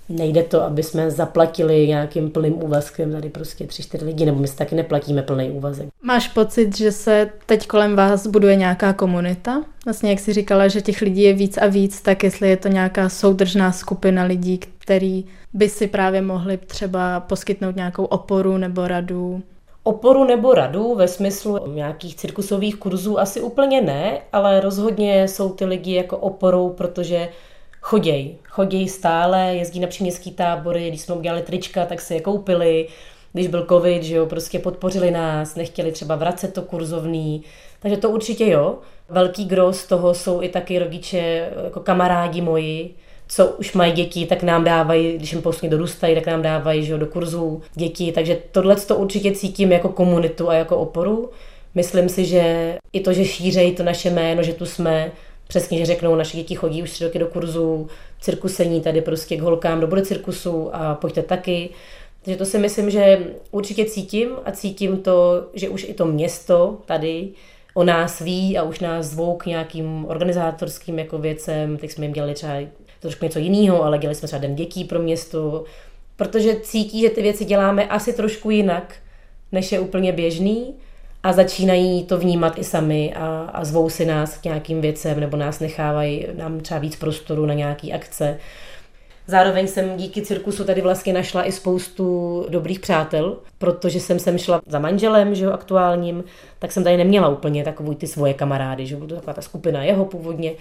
nejde 0.09 0.43
to, 0.43 0.63
aby 0.63 0.83
jsme 0.83 1.11
zaplatili 1.11 1.89
nějakým 1.89 2.31
plným 2.31 2.63
úvazkem 2.63 3.13
tady 3.13 3.29
prostě 3.29 3.67
tři, 3.67 3.83
čtyři 3.83 4.05
lidi, 4.05 4.27
nebo 4.27 4.39
my 4.39 4.49
si 4.49 4.57
taky 4.57 4.75
neplatíme 4.75 5.23
plný 5.23 5.51
úvazek. 5.51 5.89
Máš 6.03 6.29
pocit, 6.29 6.77
že 6.77 6.93
se 6.93 7.31
teď 7.47 7.67
kolem 7.67 7.97
vás 7.97 8.27
buduje 8.27 8.57
nějaká 8.57 8.93
komunita? 8.93 9.63
Vlastně 9.85 10.11
jak 10.11 10.21
jsi 10.21 10.33
říkala, 10.33 10.69
že 10.69 10.81
těch 10.81 11.01
lidí 11.01 11.23
je 11.23 11.33
víc 11.33 11.59
a 11.59 11.67
víc, 11.67 12.01
tak 12.01 12.25
jestli 12.25 12.49
je 12.49 12.57
to 12.57 12.69
nějaká 12.69 13.09
soudržná 13.09 13.73
skupina 13.73 14.25
lidí, 14.25 14.61
který 14.79 15.25
by 15.53 15.69
si 15.69 15.87
právě 15.87 16.23
mohli 16.23 16.57
třeba 16.57 17.21
poskytnout 17.21 17.77
nějakou 17.77 18.05
oporu 18.05 18.59
nebo 18.59 18.89
radu? 18.89 19.43
Oporu 19.85 20.25
nebo 20.25 20.55
radu 20.55 20.95
ve 20.95 21.09
smyslu 21.09 21.75
nějakých 21.75 22.17
cirkusových 22.17 22.77
kurzů 22.77 23.21
asi 23.21 23.41
úplně 23.41 23.81
ne, 23.81 24.19
ale 24.33 24.61
rozhodně 24.61 25.29
jsou 25.29 25.49
ty 25.53 25.65
lidi 25.65 25.95
jako 25.95 26.17
oporou, 26.17 26.71
protože 26.71 27.29
choděj. 27.83 28.35
Choděj 28.49 28.89
stále, 28.89 29.55
jezdí 29.55 29.81
na 29.81 29.87
příměstský 29.87 30.31
tábory, 30.31 30.89
když 30.89 31.01
jsme 31.01 31.15
udělali 31.15 31.43
trička, 31.43 31.87
tak 31.87 32.01
si 32.01 32.15
je 32.15 32.21
koupili, 32.21 32.89
když 33.33 33.47
byl 33.47 33.67
covid, 33.69 34.03
že 34.03 34.17
jo, 34.17 34.27
prostě 34.27 34.59
podpořili 34.59 35.11
nás, 35.11 35.55
nechtěli 35.55 35.93
třeba 35.93 36.17
vracet 36.17 36.55
to 36.55 36.63
kurzovný, 36.63 37.43
takže 37.81 37.97
to 37.97 38.11
určitě 38.11 38.47
jo. 38.47 38.79
Velký 39.09 39.45
gros 39.45 39.87
toho 39.87 40.15
jsou 40.15 40.43
i 40.43 40.49
taky 40.49 40.79
rodiče, 40.79 41.51
jako 41.65 41.81
kamarádi 41.81 42.41
moji, 42.41 42.95
co 43.29 43.47
už 43.47 43.73
mají 43.73 43.93
děti, 43.93 44.27
tak 44.27 44.43
nám 44.43 44.65
dávají, 44.65 45.17
když 45.17 45.33
jim 45.33 45.43
postupně 45.43 45.71
dorůstají, 45.71 46.15
tak 46.15 46.27
nám 46.27 46.43
dávají 46.43 46.85
že 46.85 46.93
jo, 46.93 46.99
do 46.99 47.07
kurzů 47.07 47.63
děti. 47.75 48.13
Takže 48.13 48.39
tohle 48.53 48.77
to 48.77 48.97
určitě 48.97 49.33
cítím 49.33 49.73
jako 49.73 49.89
komunitu 49.89 50.51
a 50.51 50.55
jako 50.55 50.77
oporu. 50.77 51.31
Myslím 51.75 52.09
si, 52.09 52.25
že 52.25 52.77
i 52.93 53.01
to, 53.01 53.13
že 53.13 53.25
šířejí 53.25 53.75
to 53.75 53.83
naše 53.83 54.11
jméno, 54.11 54.43
že 54.43 54.53
tu 54.53 54.67
jsme, 54.67 55.13
přesně, 55.53 55.79
že 55.79 55.87
řeknou, 55.87 56.15
naše 56.15 56.37
děti 56.37 56.55
chodí 56.55 56.83
už 56.83 56.91
tři 56.91 57.05
roky 57.05 57.19
do 57.19 57.27
kurzu, 57.27 57.89
cirkusení 58.21 58.81
tady 58.81 59.01
prostě 59.01 59.37
k 59.37 59.41
holkám 59.41 59.81
do 59.81 59.87
bude 59.87 60.03
cirkusu 60.03 60.71
a 60.73 60.95
pojďte 60.95 61.23
taky. 61.23 61.71
Takže 62.23 62.39
to 62.39 62.45
si 62.45 62.59
myslím, 62.59 62.91
že 62.91 63.27
určitě 63.51 63.85
cítím 63.85 64.29
a 64.45 64.53
cítím 64.53 64.97
to, 64.97 65.47
že 65.55 65.69
už 65.69 65.85
i 65.89 65.95
to 65.95 66.07
město 66.07 66.79
tady 66.87 67.29
o 67.75 67.85
nás 67.85 68.21
ví 68.21 68.59
a 68.59 68.63
už 68.63 68.81
nás 68.81 69.07
zvou 69.07 69.37
k 69.37 69.47
nějakým 69.47 70.05
organizátorským 70.09 70.99
jako 70.99 71.19
věcem. 71.19 71.77
Teď 71.77 71.91
jsme 71.91 72.05
jim 72.05 72.13
dělali 72.13 72.35
třeba 72.35 72.55
trošku 73.01 73.25
něco 73.25 73.39
jiného, 73.39 73.85
ale 73.85 73.99
dělali 73.99 74.15
jsme 74.15 74.29
třeba 74.29 74.43
den 74.43 74.55
dětí 74.55 74.85
pro 74.85 74.99
město, 74.99 75.65
protože 76.17 76.57
cítí, 76.61 77.01
že 77.01 77.11
ty 77.11 77.23
věci 77.23 77.45
děláme 77.45 77.87
asi 77.87 78.13
trošku 78.13 78.51
jinak, 78.51 78.95
než 79.53 79.73
je 79.73 79.81
úplně 79.81 80.13
běžný 80.13 80.75
a 81.23 81.33
začínají 81.33 82.05
to 82.05 82.19
vnímat 82.19 82.59
i 82.59 82.65
sami 82.65 83.15
a, 83.15 83.51
a 83.53 83.65
zvou 83.65 83.91
si 83.91 84.07
nás 84.07 84.39
k 84.39 84.45
nějakým 84.45 84.81
věcem 84.81 85.21
nebo 85.21 85.37
nás 85.37 85.61
nechávají 85.61 86.27
nám 86.37 86.61
třeba 86.61 86.81
víc 86.81 86.97
prostoru 86.97 87.47
na 87.47 87.55
nějaký 87.55 87.93
akce. 87.93 88.39
Zároveň 89.27 89.67
jsem 89.67 89.97
díky 89.97 90.23
cirkusu 90.23 90.65
tady 90.65 90.81
vlastně 90.81 91.13
našla 91.13 91.45
i 91.45 91.53
spoustu 91.53 92.47
dobrých 92.49 92.81
přátel, 92.81 93.37
protože 93.59 94.01
jsem 94.01 94.19
sem 94.19 94.39
šla 94.39 94.61
za 94.67 94.79
manželem, 94.79 95.35
že 95.35 95.45
jo, 95.45 95.53
aktuálním, 95.53 96.25
tak 96.59 96.73
jsem 96.73 96.85
tady 96.85 96.97
neměla 96.97 97.29
úplně 97.29 97.65
takový 97.65 97.97
ty 97.97 98.07
svoje 98.07 98.35
kamarády, 98.35 98.87
že 98.87 98.97
byla 98.97 99.09
taková 99.09 99.33
ta 99.33 99.43
skupina 99.43 99.85
jeho 99.85 100.05
původně, 100.05 100.53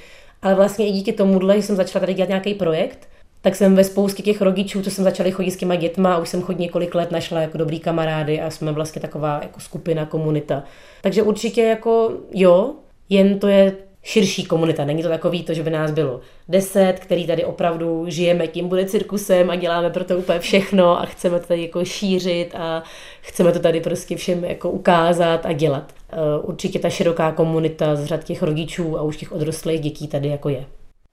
ale 0.41 0.55
vlastně 0.55 0.87
i 0.87 0.91
díky 0.91 1.13
tomuhle 1.13 1.57
jsem 1.57 1.75
začala 1.75 1.99
tady 1.99 2.13
dělat 2.13 2.29
nějaký 2.29 2.53
projekt, 2.53 3.07
tak 3.41 3.55
jsem 3.55 3.75
ve 3.75 3.83
spoustě 3.83 4.23
těch 4.23 4.41
rodičů, 4.41 4.81
co 4.81 4.91
jsem 4.91 5.03
začala 5.03 5.31
chodit 5.31 5.51
s 5.51 5.57
těma 5.57 5.75
dětma, 5.75 6.17
už 6.17 6.29
jsem 6.29 6.41
chodit 6.41 6.59
několik 6.59 6.95
let 6.95 7.11
našla 7.11 7.41
jako 7.41 7.57
dobrý 7.57 7.79
kamarády 7.79 8.41
a 8.41 8.49
jsme 8.49 8.71
vlastně 8.71 9.01
taková 9.01 9.39
jako 9.41 9.59
skupina, 9.59 10.05
komunita. 10.05 10.63
Takže 11.01 11.23
určitě 11.23 11.61
jako 11.61 12.11
jo, 12.33 12.73
jen 13.09 13.39
to 13.39 13.47
je 13.47 13.73
širší 14.03 14.45
komunita. 14.45 14.85
Není 14.85 15.03
to 15.03 15.09
takový 15.09 15.43
to, 15.43 15.53
že 15.53 15.63
by 15.63 15.69
nás 15.69 15.91
bylo 15.91 16.19
deset, 16.49 16.93
který 16.99 17.27
tady 17.27 17.45
opravdu 17.45 18.05
žijeme 18.07 18.47
tím 18.47 18.67
bude 18.67 18.85
cirkusem 18.85 19.49
a 19.49 19.55
děláme 19.55 19.89
pro 19.89 20.03
to 20.03 20.17
úplně 20.17 20.39
všechno 20.39 21.01
a 21.01 21.05
chceme 21.05 21.39
to 21.39 21.47
tady 21.47 21.61
jako 21.61 21.85
šířit 21.85 22.55
a 22.57 22.83
chceme 23.21 23.51
to 23.51 23.59
tady 23.59 23.81
prostě 23.81 24.15
všem 24.15 24.43
jako 24.43 24.69
ukázat 24.69 25.45
a 25.45 25.53
dělat. 25.53 25.93
Eh, 26.09 26.15
určitě 26.41 26.79
ta 26.79 26.89
široká 26.89 27.31
komunita 27.31 27.95
z 27.95 28.05
řad 28.05 28.23
těch 28.23 28.43
rodičů 28.43 28.97
a 28.97 29.01
už 29.01 29.17
těch 29.17 29.31
odrostlých 29.31 29.81
dětí 29.81 30.07
tady 30.07 30.27
jako 30.27 30.49
je. 30.49 30.65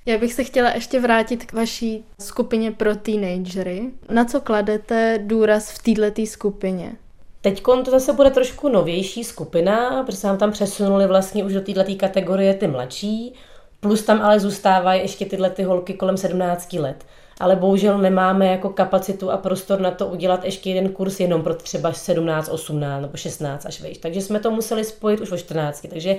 Já 0.08 0.18
bych 0.18 0.34
se 0.34 0.44
chtěla 0.44 0.70
ještě 0.70 1.00
vrátit 1.00 1.44
k 1.44 1.52
vaší 1.52 2.04
skupině 2.20 2.72
pro 2.72 2.96
teenagery. 2.96 3.82
Na 4.10 4.24
co 4.24 4.40
kladete 4.40 5.18
důraz 5.22 5.70
v 5.70 5.82
této 5.82 6.26
skupině? 6.26 6.92
Teď 7.40 7.62
to 7.62 7.90
zase 7.90 8.12
bude 8.12 8.30
trošku 8.30 8.68
novější 8.68 9.24
skupina, 9.24 10.02
protože 10.04 10.16
se 10.16 10.36
tam 10.36 10.52
přesunuli 10.52 11.06
vlastně 11.06 11.44
už 11.44 11.52
do 11.52 11.60
této 11.60 11.94
kategorie 11.96 12.54
ty 12.54 12.66
mladší, 12.66 13.34
plus 13.80 14.02
tam 14.02 14.22
ale 14.22 14.40
zůstávají 14.40 15.02
ještě 15.02 15.24
tyhle 15.24 15.50
ty 15.50 15.62
holky 15.62 15.94
kolem 15.94 16.16
17 16.16 16.72
let. 16.72 17.04
Ale 17.40 17.56
bohužel 17.56 17.98
nemáme 17.98 18.46
jako 18.46 18.68
kapacitu 18.68 19.30
a 19.30 19.36
prostor 19.36 19.80
na 19.80 19.90
to 19.90 20.06
udělat 20.06 20.44
ještě 20.44 20.70
jeden 20.70 20.92
kurz 20.92 21.20
jenom 21.20 21.42
pro 21.42 21.54
třeba 21.54 21.92
17, 21.92 22.48
18 22.48 23.02
nebo 23.02 23.16
16 23.16 23.66
až 23.66 23.80
vejš. 23.80 23.98
Takže 23.98 24.20
jsme 24.20 24.40
to 24.40 24.50
museli 24.50 24.84
spojit 24.84 25.20
už 25.20 25.32
o 25.32 25.36
14. 25.36 25.86
Takže 25.90 26.16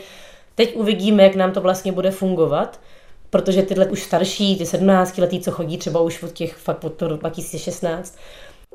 teď 0.55 0.75
uvidíme, 0.75 1.23
jak 1.23 1.35
nám 1.35 1.51
to 1.51 1.61
vlastně 1.61 1.91
bude 1.91 2.11
fungovat 2.11 2.79
protože 3.29 3.63
tyhle 3.63 3.85
už 3.85 4.03
starší, 4.03 4.57
ty 4.57 4.65
17 4.65 5.17
letý, 5.17 5.39
co 5.39 5.51
chodí 5.51 5.77
třeba 5.77 6.01
už 6.01 6.23
od 6.23 6.31
těch 6.31 6.55
fakt 6.55 6.83
od 6.83 6.93
toho 6.93 7.17
2016, 7.17 8.17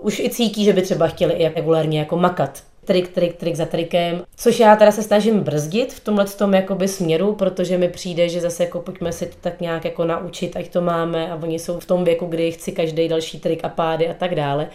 už 0.01 0.19
i 0.19 0.31
cítí, 0.31 0.65
že 0.65 0.73
by 0.73 0.83
třeba 0.83 1.07
chtěli 1.07 1.35
i 1.35 1.49
regulárně 1.49 1.99
jako 1.99 2.17
makat 2.17 2.63
trik, 2.85 3.09
trik, 3.09 3.37
trik 3.37 3.57
za 3.57 3.67
trikem, 3.67 4.23
což 4.37 4.61
já 4.61 4.77
teda 4.77 4.93
se 4.93 5.03
snažím 5.03 5.41
brzdit 5.41 5.93
v 5.93 6.01
tomhle 6.01 6.25
tom 6.25 6.55
jakoby 6.55 6.89
směru, 6.89 7.35
protože 7.35 7.79
mi 7.79 7.89
přijde, 7.89 8.29
že 8.29 8.41
zase 8.41 8.65
jako 8.65 8.81
pojďme 8.81 9.13
si 9.13 9.27
to 9.27 9.37
tak 9.41 9.61
nějak 9.61 9.85
jako 9.85 10.05
naučit, 10.05 10.57
ať 10.57 10.69
to 10.69 10.81
máme 10.81 11.33
a 11.33 11.39
oni 11.43 11.59
jsou 11.59 11.79
v 11.81 11.87
tom 11.87 12.05
věku, 12.05 12.27
kdy 12.27 12.53
chci 12.53 12.73
každý 12.73 13.09
další 13.09 13.41
trik 13.41 13.65
a 13.65 13.69
pády 13.69 14.09
a 14.09 14.15
tak 14.15 14.35
dále. 14.35 14.69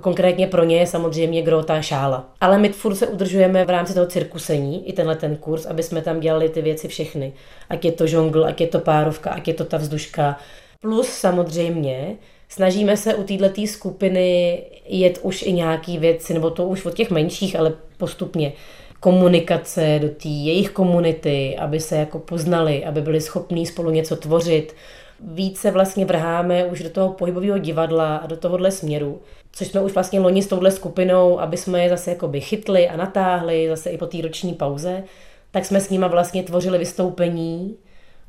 Konkrétně 0.00 0.46
pro 0.46 0.64
ně 0.64 0.76
je 0.76 0.86
samozřejmě 0.86 1.42
grota 1.42 1.82
šála. 1.82 2.28
Ale 2.40 2.58
my 2.58 2.68
furt 2.68 2.94
se 2.94 3.06
udržujeme 3.06 3.64
v 3.64 3.70
rámci 3.70 3.94
toho 3.94 4.06
cirkusení, 4.06 4.88
i 4.88 4.92
tenhle 4.92 5.16
ten 5.16 5.36
kurz, 5.36 5.66
aby 5.66 5.82
jsme 5.82 6.02
tam 6.02 6.20
dělali 6.20 6.48
ty 6.48 6.62
věci 6.62 6.88
všechny. 6.88 7.32
Ať 7.68 7.84
je 7.84 7.92
to 7.92 8.06
žongl, 8.06 8.44
ať 8.44 8.60
je 8.60 8.66
to 8.66 8.78
párovka, 8.78 9.30
ať 9.30 9.48
je 9.48 9.54
to 9.54 9.64
ta 9.64 9.76
vzduška. 9.76 10.38
Plus 10.80 11.08
samozřejmě 11.08 12.16
snažíme 12.48 12.96
se 12.96 13.14
u 13.14 13.22
této 13.22 13.66
skupiny 13.66 14.58
jet 14.86 15.18
už 15.22 15.42
i 15.42 15.52
nějaký 15.52 15.98
věci, 15.98 16.34
nebo 16.34 16.50
to 16.50 16.66
už 16.66 16.84
od 16.84 16.94
těch 16.94 17.10
menších, 17.10 17.58
ale 17.58 17.72
postupně 17.98 18.52
komunikace 19.00 19.98
do 20.02 20.08
té 20.08 20.28
jejich 20.28 20.70
komunity, 20.70 21.56
aby 21.56 21.80
se 21.80 21.96
jako 21.96 22.18
poznali, 22.18 22.84
aby 22.84 23.00
byli 23.00 23.20
schopní 23.20 23.66
spolu 23.66 23.90
něco 23.90 24.16
tvořit. 24.16 24.74
Více 25.20 25.70
vlastně 25.70 26.04
vrháme 26.04 26.64
už 26.64 26.82
do 26.82 26.90
toho 26.90 27.08
pohybového 27.08 27.58
divadla 27.58 28.16
a 28.16 28.26
do 28.26 28.36
tohohle 28.36 28.70
směru 28.70 29.20
což 29.52 29.68
jsme 29.68 29.80
už 29.80 29.92
vlastně 29.92 30.20
loni 30.20 30.42
s 30.42 30.46
touhle 30.46 30.70
skupinou, 30.70 31.40
aby 31.40 31.56
jsme 31.56 31.82
je 31.82 31.88
zase 31.88 32.10
jakoby 32.10 32.40
chytli 32.40 32.88
a 32.88 32.96
natáhli, 32.96 33.68
zase 33.68 33.90
i 33.90 33.98
po 33.98 34.06
té 34.06 34.22
roční 34.22 34.54
pauze, 34.54 35.04
tak 35.50 35.64
jsme 35.64 35.80
s 35.80 35.90
nima 35.90 36.06
vlastně 36.06 36.42
tvořili 36.42 36.78
vystoupení 36.78 37.76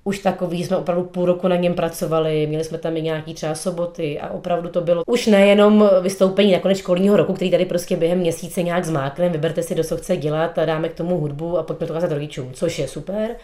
už 0.03 0.19
takový, 0.19 0.63
jsme 0.63 0.77
opravdu 0.77 1.03
půl 1.03 1.25
roku 1.25 1.47
na 1.47 1.55
něm 1.55 1.73
pracovali, 1.73 2.47
měli 2.47 2.63
jsme 2.63 2.77
tam 2.77 2.97
i 2.97 3.01
nějaký 3.01 3.33
třeba 3.33 3.55
soboty 3.55 4.19
a 4.19 4.29
opravdu 4.29 4.69
to 4.69 4.81
bylo 4.81 5.03
už 5.07 5.27
nejenom 5.27 5.89
vystoupení 6.01 6.51
nakonec 6.51 6.77
školního 6.77 7.17
roku, 7.17 7.33
který 7.33 7.51
tady 7.51 7.65
prostě 7.65 7.97
během 7.97 8.19
měsíce 8.19 8.63
nějak 8.63 8.85
zmákne, 8.85 9.29
vyberte 9.29 9.63
si, 9.63 9.75
do 9.75 9.83
co 9.83 9.97
chce 9.97 10.17
dělat 10.17 10.57
a 10.57 10.65
dáme 10.65 10.89
k 10.89 10.93
tomu 10.93 11.17
hudbu 11.17 11.57
a 11.57 11.63
pojďme 11.63 11.87
to 11.87 11.93
ukázat 11.93 12.11
rodičům, 12.11 12.53
což 12.53 12.79
je 12.79 12.87
super, 12.87 13.35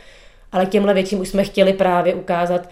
ale 0.52 0.66
těmhle 0.66 0.94
větším 0.94 1.20
už 1.20 1.30
jsme 1.30 1.44
chtěli 1.44 1.74
právě 1.74 2.16
ukázat, 2.16 2.70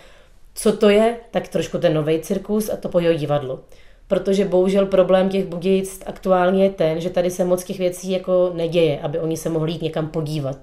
co 0.55 0.77
to 0.77 0.89
je, 0.89 1.15
tak 1.31 1.47
trošku 1.47 1.77
ten 1.77 1.93
nový 1.93 2.19
cirkus 2.19 2.69
a 2.69 2.77
to 2.77 2.89
po 2.89 3.01
divadlo. 3.01 3.59
Protože 4.07 4.45
bohužel 4.45 4.85
problém 4.85 5.29
těch 5.29 5.45
Budějic 5.45 6.03
aktuálně 6.05 6.63
je 6.63 6.69
ten, 6.69 7.01
že 7.01 7.09
tady 7.09 7.31
se 7.31 7.45
moc 7.45 7.63
těch 7.63 7.79
věcí 7.79 8.11
jako 8.11 8.51
neděje, 8.53 8.99
aby 8.99 9.19
oni 9.19 9.37
se 9.37 9.49
mohli 9.49 9.71
jít 9.71 9.81
někam 9.81 10.07
podívat, 10.07 10.57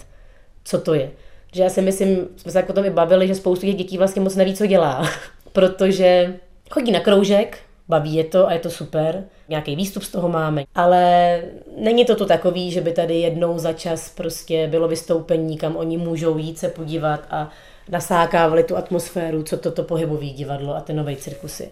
co 0.64 0.80
to 0.80 0.94
je. 0.94 1.10
Že 1.52 1.62
já 1.62 1.70
si 1.70 1.82
myslím, 1.82 2.28
jsme 2.36 2.52
se 2.52 2.58
jako 2.58 2.72
to 2.72 2.84
i 2.84 2.90
bavili, 2.90 3.28
že 3.28 3.34
spoustu 3.34 3.66
těch 3.66 3.76
dětí 3.76 3.98
vlastně 3.98 4.22
moc 4.22 4.36
neví, 4.36 4.54
co 4.54 4.66
dělá, 4.66 5.08
protože 5.52 6.36
chodí 6.70 6.92
na 6.92 7.00
kroužek, 7.00 7.58
baví 7.88 8.14
je 8.14 8.24
to 8.24 8.48
a 8.48 8.52
je 8.52 8.58
to 8.58 8.70
super, 8.70 9.24
nějaký 9.48 9.76
výstup 9.76 10.02
z 10.02 10.08
toho 10.08 10.28
máme, 10.28 10.64
ale 10.74 11.42
není 11.76 12.04
to 12.04 12.16
to 12.16 12.26
takový, 12.26 12.70
že 12.70 12.80
by 12.80 12.92
tady 12.92 13.14
jednou 13.14 13.58
za 13.58 13.72
čas 13.72 14.08
prostě 14.08 14.68
bylo 14.68 14.88
vystoupení, 14.88 15.58
kam 15.58 15.76
oni 15.76 15.96
můžou 15.96 16.38
jít 16.38 16.58
se 16.58 16.68
podívat 16.68 17.20
a 17.30 17.50
nasákávali 17.88 18.64
tu 18.64 18.76
atmosféru, 18.76 19.42
co 19.42 19.56
toto 19.56 19.82
pohybové 19.82 20.26
divadlo 20.26 20.76
a 20.76 20.80
ty 20.80 20.92
nové 20.92 21.16
cirkusy. 21.16 21.70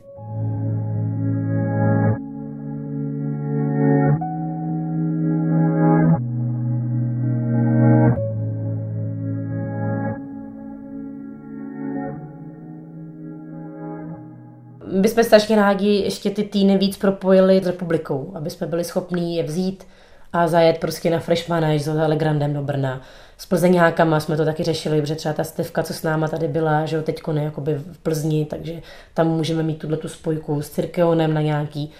My 15.03 15.09
jsme 15.09 15.25
strašně 15.25 15.57
rádi 15.57 15.89
ještě 15.89 16.31
ty 16.31 16.43
týny 16.43 16.79
víc 16.79 16.97
propojili 16.97 17.61
s 17.65 17.67
republikou, 17.67 18.33
aby 18.35 18.51
jsme 18.51 18.67
byli 18.67 18.85
schopní 18.85 19.37
je 19.37 19.43
vzít 19.43 19.85
a 20.33 20.49
zajet 20.49 20.79
prostě 20.79 21.11
na 21.11 21.19
Freshmana, 21.19 21.79
za 21.79 22.07
Legrandem 22.07 22.55
do 22.55 22.63
Brna. 22.63 23.01
S 23.39 23.47
Plzeňákama 23.47 24.21
jsme 24.21 24.37
to 24.37 24.45
taky 24.45 24.63
řešili, 24.63 25.01
protože 25.01 25.15
třeba 25.15 25.35
ta 25.35 25.45
Stevka, 25.45 25.83
co 25.83 25.95
s 25.95 26.03
náma 26.03 26.29
tady 26.29 26.49
byla, 26.49 26.87
že 26.87 26.97
jo, 26.97 27.03
teďko 27.03 27.33
ne, 27.33 27.45
jakoby 27.45 27.75
v 27.75 27.99
Plzni, 27.99 28.45
takže 28.45 28.83
tam 29.15 29.29
můžeme 29.29 29.63
mít 29.63 29.79
tuhle 29.79 29.97
tu 29.97 30.09
spojku 30.09 30.63
s 30.63 30.71
Cirkeonem 30.71 31.35
na 31.35 31.41
nějaký. 31.41 31.91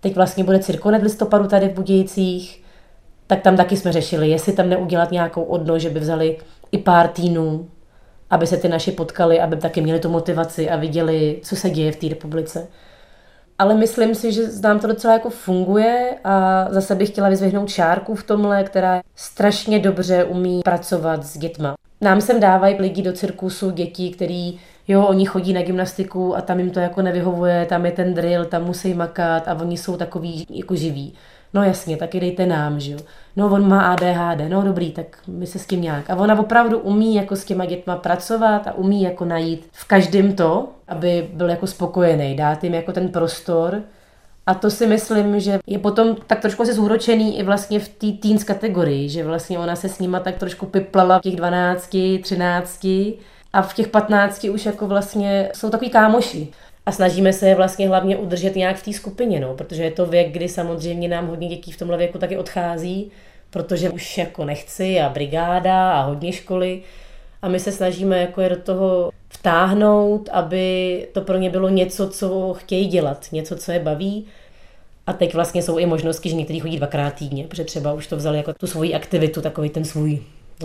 Teď 0.00 0.14
vlastně 0.14 0.44
bude 0.44 0.58
Cirkonet 0.58 1.00
v 1.00 1.04
listopadu 1.04 1.46
tady 1.48 1.68
v 1.68 1.74
Budějcích, 1.74 2.62
tak 3.26 3.40
tam 3.40 3.56
taky 3.56 3.76
jsme 3.76 3.92
řešili, 3.92 4.28
jestli 4.28 4.52
tam 4.52 4.68
neudělat 4.68 5.10
nějakou 5.10 5.42
odno, 5.42 5.78
že 5.78 5.90
by 5.90 6.00
vzali 6.00 6.38
i 6.72 6.78
pár 6.78 7.08
týnů, 7.08 7.68
aby 8.30 8.46
se 8.46 8.56
ty 8.56 8.68
naši 8.68 8.92
potkali, 8.92 9.40
aby 9.40 9.56
taky 9.56 9.80
měli 9.80 10.00
tu 10.00 10.08
motivaci 10.08 10.70
a 10.70 10.76
viděli, 10.76 11.40
co 11.42 11.56
se 11.56 11.70
děje 11.70 11.92
v 11.92 11.96
té 11.96 12.08
republice. 12.08 12.68
Ale 13.58 13.74
myslím 13.74 14.14
si, 14.14 14.32
že 14.32 14.42
nám 14.62 14.80
to 14.80 14.86
docela 14.86 15.12
jako 15.14 15.30
funguje 15.30 16.14
a 16.24 16.66
zase 16.70 16.94
bych 16.94 17.08
chtěla 17.08 17.28
vyzvihnout 17.28 17.68
Šárku 17.68 18.14
v 18.14 18.24
tomhle, 18.24 18.64
která 18.64 19.02
strašně 19.16 19.78
dobře 19.78 20.24
umí 20.24 20.60
pracovat 20.64 21.24
s 21.24 21.38
dětma. 21.38 21.74
Nám 22.00 22.20
sem 22.20 22.40
dávají 22.40 22.76
lidi 22.78 23.02
do 23.02 23.12
cirkusu 23.12 23.70
děti, 23.70 24.10
který 24.10 24.60
jo, 24.88 25.06
oni 25.06 25.26
chodí 25.26 25.52
na 25.52 25.62
gymnastiku 25.62 26.36
a 26.36 26.40
tam 26.40 26.58
jim 26.58 26.70
to 26.70 26.80
jako 26.80 27.02
nevyhovuje, 27.02 27.66
tam 27.66 27.86
je 27.86 27.92
ten 27.92 28.14
drill, 28.14 28.44
tam 28.44 28.64
musí 28.64 28.94
makat 28.94 29.48
a 29.48 29.54
oni 29.54 29.76
jsou 29.76 29.96
takový 29.96 30.46
jako 30.50 30.76
živí. 30.76 31.14
No 31.54 31.62
jasně, 31.62 31.96
taky 31.96 32.20
dejte 32.20 32.46
nám, 32.46 32.80
že 32.80 32.92
jo. 32.92 32.98
No 33.36 33.46
on 33.46 33.68
má 33.68 33.92
ADHD, 33.92 34.48
no 34.48 34.62
dobrý, 34.62 34.92
tak 34.92 35.18
my 35.26 35.46
se 35.46 35.58
s 35.58 35.66
tím 35.66 35.82
nějak. 35.82 36.10
A 36.10 36.16
ona 36.16 36.38
opravdu 36.38 36.78
umí 36.78 37.14
jako 37.14 37.36
s 37.36 37.44
těma 37.44 37.64
dětma 37.64 37.96
pracovat 37.96 38.66
a 38.66 38.72
umí 38.72 39.02
jako 39.02 39.24
najít 39.24 39.68
v 39.72 39.84
každém 39.84 40.32
to, 40.32 40.68
aby 40.88 41.28
byl 41.32 41.50
jako 41.50 41.66
spokojený, 41.66 42.36
dát 42.36 42.64
jim 42.64 42.74
jako 42.74 42.92
ten 42.92 43.08
prostor. 43.08 43.82
A 44.46 44.54
to 44.54 44.70
si 44.70 44.86
myslím, 44.86 45.40
že 45.40 45.58
je 45.66 45.78
potom 45.78 46.16
tak 46.26 46.40
trošku 46.40 46.62
asi 46.62 46.72
zúročený 46.72 47.38
i 47.38 47.42
vlastně 47.42 47.80
v 47.80 47.88
té 47.88 48.12
teens 48.12 48.44
kategorii, 48.44 49.08
že 49.08 49.24
vlastně 49.24 49.58
ona 49.58 49.76
se 49.76 49.88
s 49.88 49.98
nima 49.98 50.20
tak 50.20 50.38
trošku 50.38 50.66
piplala 50.66 51.18
v 51.18 51.22
těch 51.22 51.36
12, 51.36 51.96
13 52.22 52.86
a 53.52 53.62
v 53.62 53.74
těch 53.74 53.88
15 53.88 54.44
už 54.44 54.66
jako 54.66 54.86
vlastně 54.86 55.50
jsou 55.54 55.70
takový 55.70 55.90
kámoši 55.90 56.48
a 56.86 56.92
snažíme 56.92 57.32
se 57.32 57.48
je 57.48 57.54
vlastně 57.54 57.88
hlavně 57.88 58.16
udržet 58.16 58.56
nějak 58.56 58.76
v 58.76 58.84
té 58.84 58.92
skupině, 58.92 59.40
no, 59.40 59.54
protože 59.54 59.82
je 59.82 59.90
to 59.90 60.06
věk, 60.06 60.32
kdy 60.32 60.48
samozřejmě 60.48 61.08
nám 61.08 61.26
hodně 61.26 61.48
dětí 61.48 61.72
v 61.72 61.76
tomhle 61.76 61.96
věku 61.96 62.18
taky 62.18 62.36
odchází, 62.36 63.10
protože 63.50 63.90
už 63.90 64.18
jako 64.18 64.44
nechci 64.44 65.00
a 65.00 65.08
brigáda 65.08 65.92
a 65.92 66.02
hodně 66.02 66.32
školy 66.32 66.82
a 67.42 67.48
my 67.48 67.60
se 67.60 67.72
snažíme 67.72 68.20
jako 68.20 68.40
je 68.40 68.48
do 68.48 68.56
toho 68.56 69.10
vtáhnout, 69.28 70.28
aby 70.32 71.06
to 71.12 71.20
pro 71.20 71.38
ně 71.38 71.50
bylo 71.50 71.68
něco, 71.68 72.08
co 72.08 72.54
chtějí 72.54 72.86
dělat, 72.86 73.26
něco, 73.32 73.56
co 73.56 73.72
je 73.72 73.78
baví. 73.78 74.26
A 75.06 75.12
teď 75.12 75.34
vlastně 75.34 75.62
jsou 75.62 75.78
i 75.78 75.86
možnosti, 75.86 76.28
že 76.28 76.36
někteří 76.36 76.60
chodí 76.60 76.76
dvakrát 76.76 77.14
týdně, 77.14 77.44
protože 77.44 77.64
třeba 77.64 77.92
už 77.92 78.06
to 78.06 78.16
vzali 78.16 78.36
jako 78.36 78.52
tu 78.52 78.66
svoji 78.66 78.94
aktivitu, 78.94 79.40
takový 79.40 79.70
ten 79.70 79.84
svůj, 79.84 80.22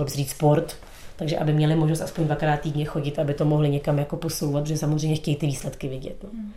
říct, 0.07 0.29
sport 0.29 0.75
takže 1.15 1.37
aby 1.37 1.53
měli 1.53 1.75
možnost 1.75 2.01
aspoň 2.01 2.25
dvakrát 2.25 2.61
týdně 2.61 2.85
chodit, 2.85 3.19
aby 3.19 3.33
to 3.33 3.45
mohli 3.45 3.69
někam 3.69 3.99
jako 3.99 4.17
posouvat, 4.17 4.63
protože 4.63 4.77
samozřejmě 4.77 5.15
chtějí 5.15 5.37
ty 5.37 5.45
výsledky 5.45 5.87
vidět. 5.87 6.23
No. 6.23 6.29
Hmm. 6.29 6.53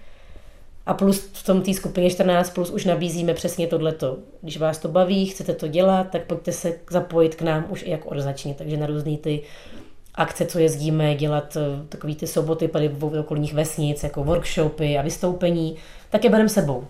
A 0.89 0.95
plus 0.95 1.31
v 1.33 1.47
tom 1.47 1.63
té 1.63 1.75
skupině 1.75 2.11
14 2.11 2.51
plus 2.51 2.71
už 2.71 2.85
nabízíme 2.85 3.35
přesně 3.35 3.67
tohleto. 3.67 4.19
Když 4.43 4.59
vás 4.59 4.79
to 4.79 4.89
baví, 4.89 5.27
chcete 5.27 5.55
to 5.55 5.69
dělat, 5.69 6.11
tak 6.11 6.23
pojďte 6.23 6.53
se 6.53 6.75
zapojit 6.91 7.35
k 7.35 7.43
nám 7.43 7.67
už 7.69 7.83
i 7.83 7.91
jako 7.91 8.09
organizačně. 8.09 8.55
Takže 8.55 8.77
na 8.77 8.87
různý 8.87 9.19
ty 9.19 9.43
akce, 10.15 10.47
co 10.47 10.59
jezdíme, 10.59 11.15
dělat 11.15 11.57
eh, 11.57 11.87
takový 11.89 12.17
ty 12.17 12.27
soboty 12.27 12.69
tady 12.69 12.89
v 12.89 13.05
okolních 13.05 13.55
vesnic, 13.55 14.03
jako 14.03 14.25
workshopy 14.25 14.99
a 14.99 15.03
vystoupení, 15.03 15.77
tak 16.11 16.25
je 16.25 16.31
bereme 16.31 16.49
sebou. 16.49 16.85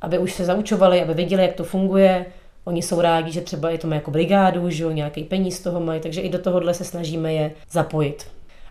Aby 0.00 0.18
už 0.18 0.32
se 0.32 0.44
zaučovali, 0.44 1.02
aby 1.02 1.14
viděli, 1.14 1.42
jak 1.42 1.54
to 1.54 1.64
funguje, 1.64 2.26
Oni 2.64 2.82
jsou 2.82 3.00
rádi, 3.00 3.32
že 3.32 3.40
třeba 3.40 3.70
je 3.70 3.78
to 3.78 3.88
jako 3.88 4.10
brigádu, 4.10 4.70
že 4.70 4.82
jo, 4.82 4.90
nějaký 4.90 5.24
peníz 5.24 5.56
z 5.56 5.62
toho 5.62 5.80
mají, 5.80 6.00
takže 6.00 6.20
i 6.20 6.28
do 6.28 6.38
tohohle 6.38 6.74
se 6.74 6.84
snažíme 6.84 7.32
je 7.32 7.52
zapojit. 7.70 8.26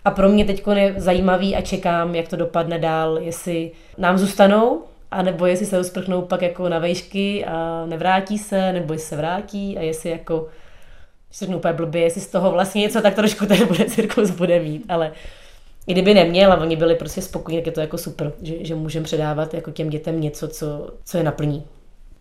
A 0.06 0.12
pro 0.12 0.30
mě 0.30 0.46
teď 0.46 0.64
je 0.76 0.94
zajímavý 0.98 1.56
a 1.56 1.62
čekám, 1.62 2.16
jak 2.16 2.28
to 2.28 2.36
dopadne 2.36 2.80
dál, 2.80 3.18
jestli 3.18 3.72
nám 3.98 4.18
zůstanou, 4.18 4.84
anebo 5.12 5.46
jestli 5.46 5.66
se 5.66 5.78
rozprchnou 5.78 6.22
pak 6.22 6.42
jako 6.42 6.70
na 6.70 6.80
vejšky 6.80 7.46
a 7.46 7.86
nevrátí 7.86 8.38
se, 8.38 8.74
nebo 8.74 8.94
jestli 8.94 9.08
se 9.08 9.18
vrátí 9.18 9.78
a 9.78 9.82
jestli 9.82 10.10
jako, 10.10 10.48
když 11.28 11.40
řeknu 11.40 11.58
úplně 11.58 11.74
blbě, 11.74 12.02
jestli 12.02 12.22
z 12.22 12.28
toho 12.28 12.52
vlastně 12.52 12.82
něco 12.82 13.02
tak 13.02 13.16
trošku 13.16 13.46
ten 13.46 13.68
bude 13.68 13.86
cirkus 13.86 14.30
bude 14.30 14.60
mít, 14.60 14.86
ale 14.90 15.12
i 15.88 15.94
kdyby 15.94 16.14
neměl 16.14 16.54
a 16.54 16.58
oni 16.58 16.76
byli 16.76 16.96
prostě 16.96 17.22
spokojení, 17.22 17.62
tak 17.62 17.66
je 17.66 17.72
to 17.72 17.82
jako 17.82 17.98
super, 17.98 18.32
že, 18.42 18.66
že 18.66 18.76
můžeme 18.76 19.04
předávat 19.04 19.54
jako 19.54 19.72
těm 19.72 19.90
dětem 19.90 20.22
něco, 20.22 20.48
co, 20.48 20.90
co 21.06 21.18
je 21.18 21.24
naplní. 21.24 21.66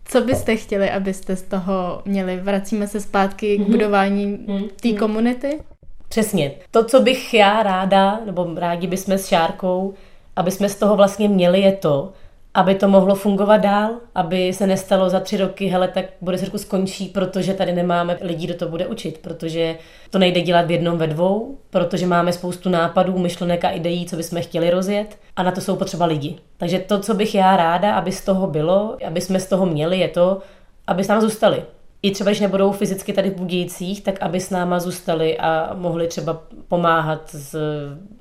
Co 0.08 0.20
byste 0.20 0.56
chtěli, 0.56 0.90
abyste 0.90 1.36
z 1.36 1.42
toho 1.42 2.02
měli? 2.04 2.36
Vracíme 2.36 2.88
se 2.88 3.00
zpátky 3.00 3.56
k 3.56 3.60
mhm. 3.60 3.70
budování 3.70 4.38
mm-hmm. 4.38 4.68
té 4.80 4.98
komunity? 4.98 5.60
Přesně. 6.08 6.52
To, 6.70 6.84
co 6.84 7.00
bych 7.00 7.34
já 7.34 7.62
ráda, 7.62 8.20
nebo 8.26 8.54
rádi 8.56 8.86
bychom 8.86 9.14
s 9.14 9.26
Šárkou, 9.26 9.94
aby 10.36 10.50
jsme 10.50 10.68
z 10.68 10.76
toho 10.76 10.96
vlastně 10.96 11.28
měli, 11.28 11.60
je 11.60 11.72
to, 11.72 12.12
aby 12.54 12.74
to 12.74 12.88
mohlo 12.88 13.14
fungovat 13.14 13.56
dál, 13.56 13.90
aby 14.14 14.52
se 14.52 14.66
nestalo 14.66 15.10
za 15.10 15.20
tři 15.20 15.36
roky, 15.36 15.66
hele, 15.66 15.88
tak 15.88 16.04
bude 16.20 16.38
cirkus 16.38 16.62
skončí, 16.62 17.08
protože 17.08 17.54
tady 17.54 17.72
nemáme 17.72 18.18
lidí, 18.20 18.46
kdo 18.46 18.54
to 18.54 18.68
bude 18.68 18.86
učit, 18.86 19.18
protože 19.18 19.76
to 20.10 20.18
nejde 20.18 20.40
dělat 20.40 20.66
v 20.66 20.70
jednom 20.70 20.98
ve 20.98 21.06
dvou, 21.06 21.58
protože 21.70 22.06
máme 22.06 22.32
spoustu 22.32 22.68
nápadů, 22.70 23.18
myšlenek 23.18 23.64
a 23.64 23.70
ideí, 23.70 24.06
co 24.06 24.16
bychom 24.16 24.42
chtěli 24.42 24.70
rozjet 24.70 25.18
a 25.36 25.42
na 25.42 25.52
to 25.52 25.60
jsou 25.60 25.76
potřeba 25.76 26.06
lidi. 26.06 26.36
Takže 26.56 26.78
to, 26.78 26.98
co 26.98 27.14
bych 27.14 27.34
já 27.34 27.56
ráda, 27.56 27.94
aby 27.94 28.12
z 28.12 28.24
toho 28.24 28.46
bylo, 28.46 28.96
aby 29.06 29.20
jsme 29.20 29.40
z 29.40 29.46
toho 29.46 29.66
měli, 29.66 29.98
je 29.98 30.08
to, 30.08 30.38
aby 30.86 31.04
s 31.04 31.08
námi 31.08 31.22
zůstali. 31.22 31.62
I 32.02 32.10
třeba, 32.10 32.30
když 32.30 32.40
nebudou 32.40 32.72
fyzicky 32.72 33.12
tady 33.12 33.30
v 33.30 33.36
Budějcích, 33.36 34.02
tak 34.02 34.22
aby 34.22 34.40
s 34.40 34.50
náma 34.50 34.80
zůstali 34.80 35.38
a 35.38 35.70
mohli 35.74 36.08
třeba 36.08 36.42
pomáhat 36.68 37.30
s 37.30 37.56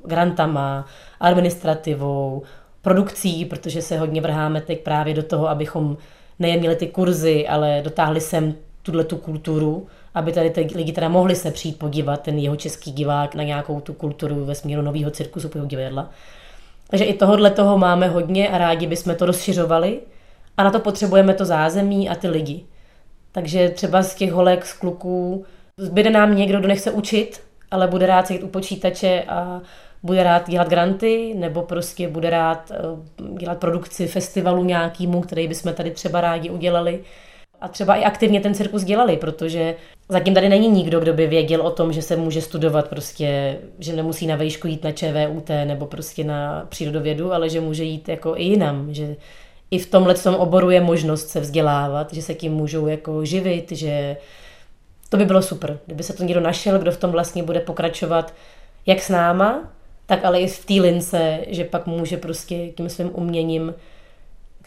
grantama, 0.06 0.86
administrativou, 1.20 2.44
produkcí, 2.88 3.46
protože 3.46 3.82
se 3.82 3.98
hodně 3.98 4.22
vrháme 4.22 4.62
teď 4.62 4.84
právě 4.84 5.14
do 5.14 5.24
toho, 5.24 5.50
abychom 5.50 5.98
nejen 6.40 6.60
měli 6.60 6.76
ty 6.76 6.88
kurzy, 6.88 7.48
ale 7.48 7.82
dotáhli 7.84 8.22
sem 8.22 8.56
tuhle 8.84 9.04
tu 9.04 9.18
kulturu, 9.18 9.88
aby 10.16 10.32
tady 10.32 10.50
ty 10.50 10.68
lidi 10.76 10.92
teda 10.92 11.10
mohli 11.10 11.36
se 11.36 11.52
přijít 11.52 11.80
podívat, 11.80 12.22
ten 12.22 12.38
jeho 12.38 12.56
český 12.56 12.92
divák 12.92 13.36
na 13.36 13.44
nějakou 13.44 13.80
tu 13.80 13.94
kulturu 13.94 14.46
ve 14.46 14.56
směru 14.56 14.82
nového 14.82 15.12
cirkusu 15.12 15.50
divadla. 15.66 16.10
Takže 16.90 17.06
i 17.06 17.14
tohohle 17.14 17.52
toho 17.52 17.78
máme 17.78 18.08
hodně 18.08 18.50
a 18.50 18.58
rádi 18.58 18.88
bychom 18.88 19.16
to 19.16 19.26
rozšiřovali 19.26 20.00
a 20.58 20.64
na 20.64 20.72
to 20.72 20.80
potřebujeme 20.80 21.34
to 21.34 21.46
zázemí 21.46 22.10
a 22.10 22.16
ty 22.16 22.28
lidi. 22.28 22.64
Takže 23.32 23.70
třeba 23.70 24.04
z 24.04 24.16
těch 24.16 24.32
holek, 24.32 24.66
z 24.66 24.74
kluků, 24.74 25.46
zbyde 25.80 26.10
nám 26.10 26.36
někdo, 26.36 26.60
kdo 26.60 26.68
nechce 26.68 26.92
učit, 26.92 27.42
ale 27.72 27.88
bude 27.88 28.06
rád 28.06 28.28
sedět 28.28 28.44
u 28.44 28.48
počítače 28.48 29.24
a 29.28 29.62
bude 30.08 30.24
rád 30.24 30.50
dělat 30.50 30.70
granty, 30.70 31.34
nebo 31.38 31.62
prostě 31.62 32.08
bude 32.08 32.30
rád 32.30 32.72
eh, 32.72 32.78
dělat 33.40 33.58
produkci 33.58 34.08
festivalu 34.08 34.64
nějakýmu, 34.64 35.22
který 35.22 35.48
bychom 35.48 35.74
tady 35.74 35.92
třeba 35.92 36.22
rádi 36.22 36.50
udělali. 36.50 37.00
a 37.62 37.68
třeba 37.68 37.96
i 37.96 38.04
aktivně 38.04 38.42
ten 38.42 38.54
cirkus 38.54 38.84
dělali, 38.84 39.18
protože 39.18 39.76
zatím 40.10 40.34
tady 40.34 40.50
není 40.50 40.70
nikdo, 40.70 41.00
kdo 41.00 41.14
by 41.14 41.28
věděl 41.28 41.62
o 41.62 41.72
tom, 41.72 41.94
že 41.94 42.02
se 42.02 42.16
může 42.16 42.42
studovat 42.42 42.88
prostě, 42.90 43.58
že 43.80 43.96
nemusí 43.96 44.28
na 44.28 44.36
vejšku 44.36 44.68
jít 44.68 44.84
na 44.84 44.92
ČVUT 44.92 45.50
nebo 45.66 45.86
prostě 45.86 46.24
na 46.24 46.66
přírodovědu, 46.70 47.34
ale 47.34 47.50
že 47.50 47.62
může 47.62 47.84
jít 47.84 48.10
jako 48.10 48.38
i 48.38 48.44
jinam, 48.44 48.94
že 48.94 49.16
i 49.72 49.80
v 49.80 49.90
tomhle 49.90 50.16
oboru 50.38 50.70
je 50.70 50.82
možnost 50.82 51.28
se 51.30 51.40
vzdělávat, 51.40 52.14
že 52.14 52.22
se 52.22 52.34
tím 52.34 52.54
můžou 52.54 52.88
jako 52.88 53.26
živit, 53.26 53.72
že 53.72 54.18
to 55.10 55.18
by 55.18 55.26
bylo 55.26 55.42
super, 55.42 55.80
kdyby 55.86 56.04
se 56.04 56.14
to 56.14 56.24
někdo 56.24 56.42
našel, 56.42 56.80
kdo 56.80 56.92
v 56.92 56.98
tom 56.98 57.12
vlastně 57.12 57.44
bude 57.44 57.60
pokračovat 57.60 58.34
jak 58.86 59.02
s 59.02 59.10
náma, 59.10 59.70
tak 60.08 60.26
ale 60.26 60.42
i 60.42 60.48
v 60.48 60.66
té 60.66 60.74
lince, 60.74 61.40
že 61.48 61.64
pak 61.64 61.88
může 61.88 62.18
prostě 62.18 62.68
tím 62.68 62.90
svým 62.90 63.12
uměním 63.14 63.74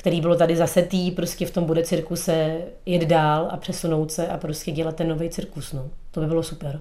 který 0.00 0.20
bylo 0.20 0.37
tady 0.37 0.57
zasetý, 0.57 1.11
prostě 1.11 1.46
v 1.46 1.50
tom 1.50 1.64
bude 1.64 1.83
cirkuse 1.83 2.61
jet 2.87 3.03
dál 3.03 3.48
a 3.50 3.57
přesunout 3.57 4.12
se 4.12 4.29
a 4.29 4.37
prostě 4.37 4.70
dělat 4.70 4.96
ten 4.96 5.09
nový 5.09 5.31
cirkus. 5.31 5.72
No. 5.72 5.88
To 6.11 6.20
by 6.20 6.26
bylo 6.26 6.42
super. 6.42 6.81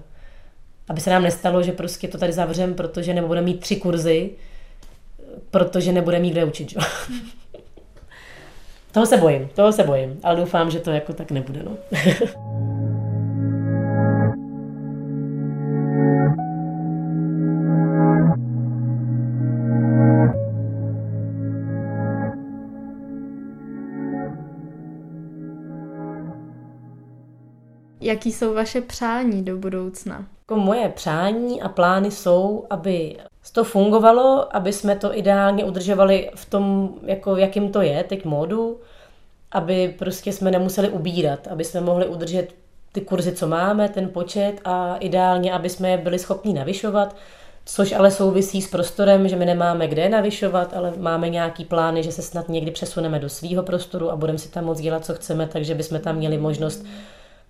Aby 0.88 1.00
se 1.00 1.10
nám 1.10 1.22
nestalo, 1.22 1.62
že 1.62 1.72
prostě 1.72 2.08
to 2.08 2.18
tady 2.18 2.32
zavřem, 2.32 2.74
protože 2.74 3.14
nebudeme 3.14 3.44
mít 3.44 3.60
tři 3.60 3.76
kurzy, 3.76 4.30
protože 5.50 5.92
nebudeme 5.92 6.22
mít 6.22 6.30
kde 6.30 6.44
učit. 6.44 6.74
toho 8.92 9.06
se 9.06 9.16
bojím, 9.16 9.48
toho 9.54 9.72
se 9.72 9.84
bojím, 9.84 10.20
ale 10.22 10.36
doufám, 10.36 10.70
že 10.70 10.80
to 10.80 10.90
jako 10.90 11.12
tak 11.12 11.30
nebude. 11.30 11.62
No. 11.62 11.76
Jaký 28.10 28.32
jsou 28.32 28.54
vaše 28.54 28.80
přání 28.80 29.44
do 29.44 29.56
budoucna? 29.56 30.26
Jako 30.40 30.60
moje 30.60 30.88
přání 30.88 31.62
a 31.62 31.68
plány 31.68 32.10
jsou, 32.10 32.66
aby 32.70 33.16
to 33.52 33.64
fungovalo, 33.64 34.56
aby 34.56 34.72
jsme 34.72 34.96
to 34.96 35.18
ideálně 35.18 35.64
udržovali 35.64 36.30
v 36.34 36.44
tom, 36.44 36.94
jako 37.06 37.36
jakým 37.36 37.72
to 37.72 37.82
je 37.82 38.04
teď 38.04 38.24
módu, 38.24 38.80
aby 39.52 39.94
prostě 39.98 40.32
jsme 40.32 40.50
nemuseli 40.50 40.88
ubírat, 40.88 41.48
aby 41.48 41.64
jsme 41.64 41.80
mohli 41.80 42.06
udržet 42.06 42.54
ty 42.92 43.00
kurzy, 43.00 43.32
co 43.32 43.46
máme, 43.48 43.88
ten 43.88 44.08
počet 44.08 44.60
a 44.64 44.96
ideálně, 44.96 45.52
aby 45.52 45.68
jsme 45.68 45.90
je 45.90 45.98
byli 45.98 46.18
schopni 46.18 46.52
navyšovat, 46.52 47.16
což 47.64 47.92
ale 47.92 48.10
souvisí 48.10 48.62
s 48.62 48.70
prostorem, 48.70 49.28
že 49.28 49.36
my 49.36 49.46
nemáme 49.46 49.88
kde 49.88 50.08
navyšovat, 50.08 50.74
ale 50.76 50.92
máme 50.98 51.28
nějaký 51.28 51.64
plány, 51.64 52.02
že 52.02 52.12
se 52.12 52.22
snad 52.22 52.48
někdy 52.48 52.70
přesuneme 52.70 53.18
do 53.18 53.28
svého 53.28 53.62
prostoru 53.62 54.10
a 54.10 54.16
budeme 54.16 54.38
si 54.38 54.48
tam 54.48 54.64
moc 54.64 54.80
dělat, 54.80 55.04
co 55.04 55.14
chceme, 55.14 55.46
takže 55.46 55.74
bychom 55.74 56.00
tam 56.00 56.16
měli 56.16 56.38
možnost 56.38 56.84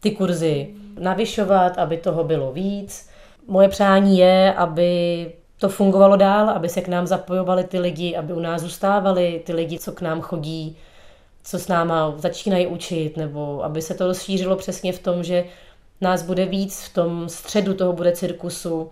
ty 0.01 0.11
kurzy 0.11 0.69
navyšovat, 0.99 1.79
aby 1.79 1.97
toho 1.97 2.25
bylo 2.25 2.53
víc. 2.53 3.09
Moje 3.47 3.69
přání 3.69 4.19
je, 4.19 4.55
aby 4.55 5.27
to 5.59 5.69
fungovalo 5.69 6.17
dál, 6.17 6.51
aby 6.51 6.69
se 6.69 6.81
k 6.81 6.89
nám 6.89 7.07
zapojovali 7.07 7.65
ty 7.65 7.79
lidi, 7.79 8.17
aby 8.17 8.33
u 8.33 8.41
nás 8.41 8.63
zůstávali 8.63 9.43
ty 9.47 9.53
lidi, 9.53 9.79
co 9.79 9.93
k 9.93 10.01
nám 10.01 10.21
chodí, 10.21 10.77
co 11.43 11.59
s 11.59 11.69
náma 11.69 12.15
začínají 12.17 12.67
učit, 12.67 13.17
nebo 13.17 13.65
aby 13.65 13.83
se 13.83 13.95
to 13.95 14.07
rozšířilo 14.07 14.57
přesně 14.57 14.93
v 14.93 14.99
tom, 14.99 15.25
že 15.25 15.45
nás 16.01 16.23
bude 16.23 16.47
víc 16.47 16.81
v 16.81 16.95
tom 16.95 17.29
středu 17.29 17.75
toho 17.75 17.93
bude 17.93 18.13
cirkusu, 18.13 18.91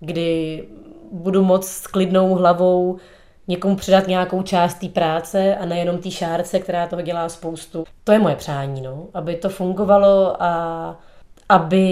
kdy 0.00 0.64
budu 1.12 1.44
moc 1.44 1.66
s 1.66 1.86
klidnou 1.86 2.34
hlavou 2.34 2.96
někomu 3.48 3.76
předat 3.76 4.06
nějakou 4.06 4.42
část 4.42 4.74
té 4.74 4.88
práce 4.88 5.56
a 5.56 5.66
nejenom 5.66 5.98
té 5.98 6.10
šárce, 6.10 6.58
která 6.58 6.86
toho 6.86 7.02
dělá 7.02 7.28
spoustu. 7.28 7.84
To 8.04 8.12
je 8.12 8.18
moje 8.18 8.36
přání, 8.36 8.80
no. 8.80 9.06
aby 9.14 9.36
to 9.36 9.48
fungovalo 9.48 10.42
a 10.42 10.96
aby 11.48 11.86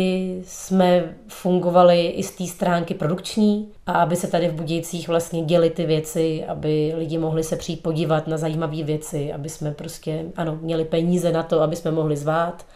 jsme 0.46 1.14
fungovali 1.28 2.06
i 2.06 2.22
z 2.22 2.30
té 2.30 2.46
stránky 2.46 2.94
produkční 2.94 3.68
a 3.86 3.92
aby 3.92 4.16
se 4.16 4.26
tady 4.26 4.48
v 4.48 4.54
Budějcích 4.54 5.08
vlastně 5.08 5.42
děli 5.42 5.70
ty 5.70 5.86
věci, 5.86 6.44
aby 6.48 6.92
lidi 6.96 7.18
mohli 7.18 7.44
se 7.44 7.56
přijít 7.56 7.82
podívat 7.82 8.26
na 8.26 8.36
zajímavé 8.36 8.82
věci, 8.82 9.32
aby 9.32 9.48
jsme 9.48 9.70
prostě, 9.70 10.24
ano, 10.36 10.58
měli 10.60 10.84
peníze 10.84 11.32
na 11.32 11.42
to, 11.42 11.60
aby 11.60 11.76
jsme 11.76 11.90
mohli 11.90 12.16
zvát 12.16 12.66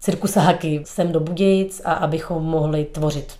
cirkusáky 0.00 0.82
sem 0.84 1.12
do 1.12 1.20
Budějic 1.20 1.82
a 1.84 1.92
abychom 1.92 2.44
mohli 2.44 2.84
tvořit 2.84 3.32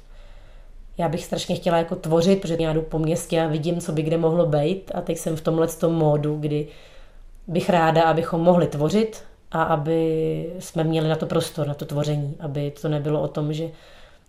já 0.98 1.08
bych 1.08 1.24
strašně 1.24 1.56
chtěla 1.56 1.78
jako 1.78 1.96
tvořit, 1.96 2.40
protože 2.40 2.56
já 2.60 2.72
jdu 2.72 2.82
po 2.82 2.98
městě 2.98 3.42
a 3.42 3.46
vidím, 3.46 3.80
co 3.80 3.92
by 3.92 4.02
kde 4.02 4.18
mohlo 4.18 4.46
být 4.46 4.90
a 4.94 5.00
teď 5.00 5.18
jsem 5.18 5.36
v 5.36 5.40
tomhle 5.40 5.68
tom 5.68 5.94
módu, 5.94 6.36
kdy 6.36 6.68
bych 7.46 7.70
ráda, 7.70 8.02
abychom 8.02 8.40
mohli 8.40 8.66
tvořit 8.66 9.24
a 9.50 9.62
aby 9.62 10.52
jsme 10.58 10.84
měli 10.84 11.08
na 11.08 11.16
to 11.16 11.26
prostor, 11.26 11.66
na 11.66 11.74
to 11.74 11.84
tvoření, 11.84 12.36
aby 12.40 12.70
to 12.70 12.88
nebylo 12.88 13.20
o 13.20 13.28
tom, 13.28 13.52
že 13.52 13.70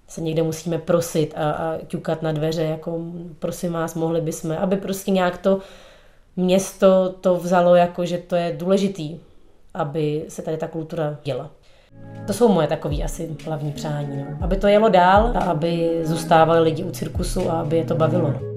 se 0.07 0.21
někde 0.21 0.43
musíme 0.43 0.77
prosit 0.77 1.33
a, 1.37 1.51
a 1.51 1.77
ťukat 1.87 2.21
na 2.21 2.31
dveře, 2.31 2.63
jako 2.63 2.99
prosím 3.39 3.73
vás, 3.73 3.95
mohli 3.95 4.21
bychom, 4.21 4.51
aby 4.51 4.75
prostě 4.75 5.11
nějak 5.11 5.37
to 5.37 5.59
město 6.35 7.15
to 7.21 7.35
vzalo 7.35 7.75
jako, 7.75 8.05
že 8.05 8.17
to 8.17 8.35
je 8.35 8.55
důležitý, 8.57 9.19
aby 9.73 10.25
se 10.27 10.41
tady 10.41 10.57
ta 10.57 10.67
kultura 10.67 11.17
děla. 11.23 11.49
To 12.27 12.33
jsou 12.33 12.53
moje 12.53 12.67
takové 12.67 13.03
asi 13.03 13.29
hlavní 13.45 13.71
přání. 13.71 14.17
No. 14.17 14.37
Aby 14.41 14.57
to 14.57 14.67
jelo 14.67 14.89
dál 14.89 15.31
a 15.35 15.39
aby 15.39 16.01
zůstávali 16.03 16.59
lidi 16.59 16.83
u 16.83 16.91
cirkusu 16.91 17.51
a 17.51 17.59
aby 17.59 17.77
je 17.77 17.85
to 17.85 17.95
bavilo. 17.95 18.33
No. 18.33 18.49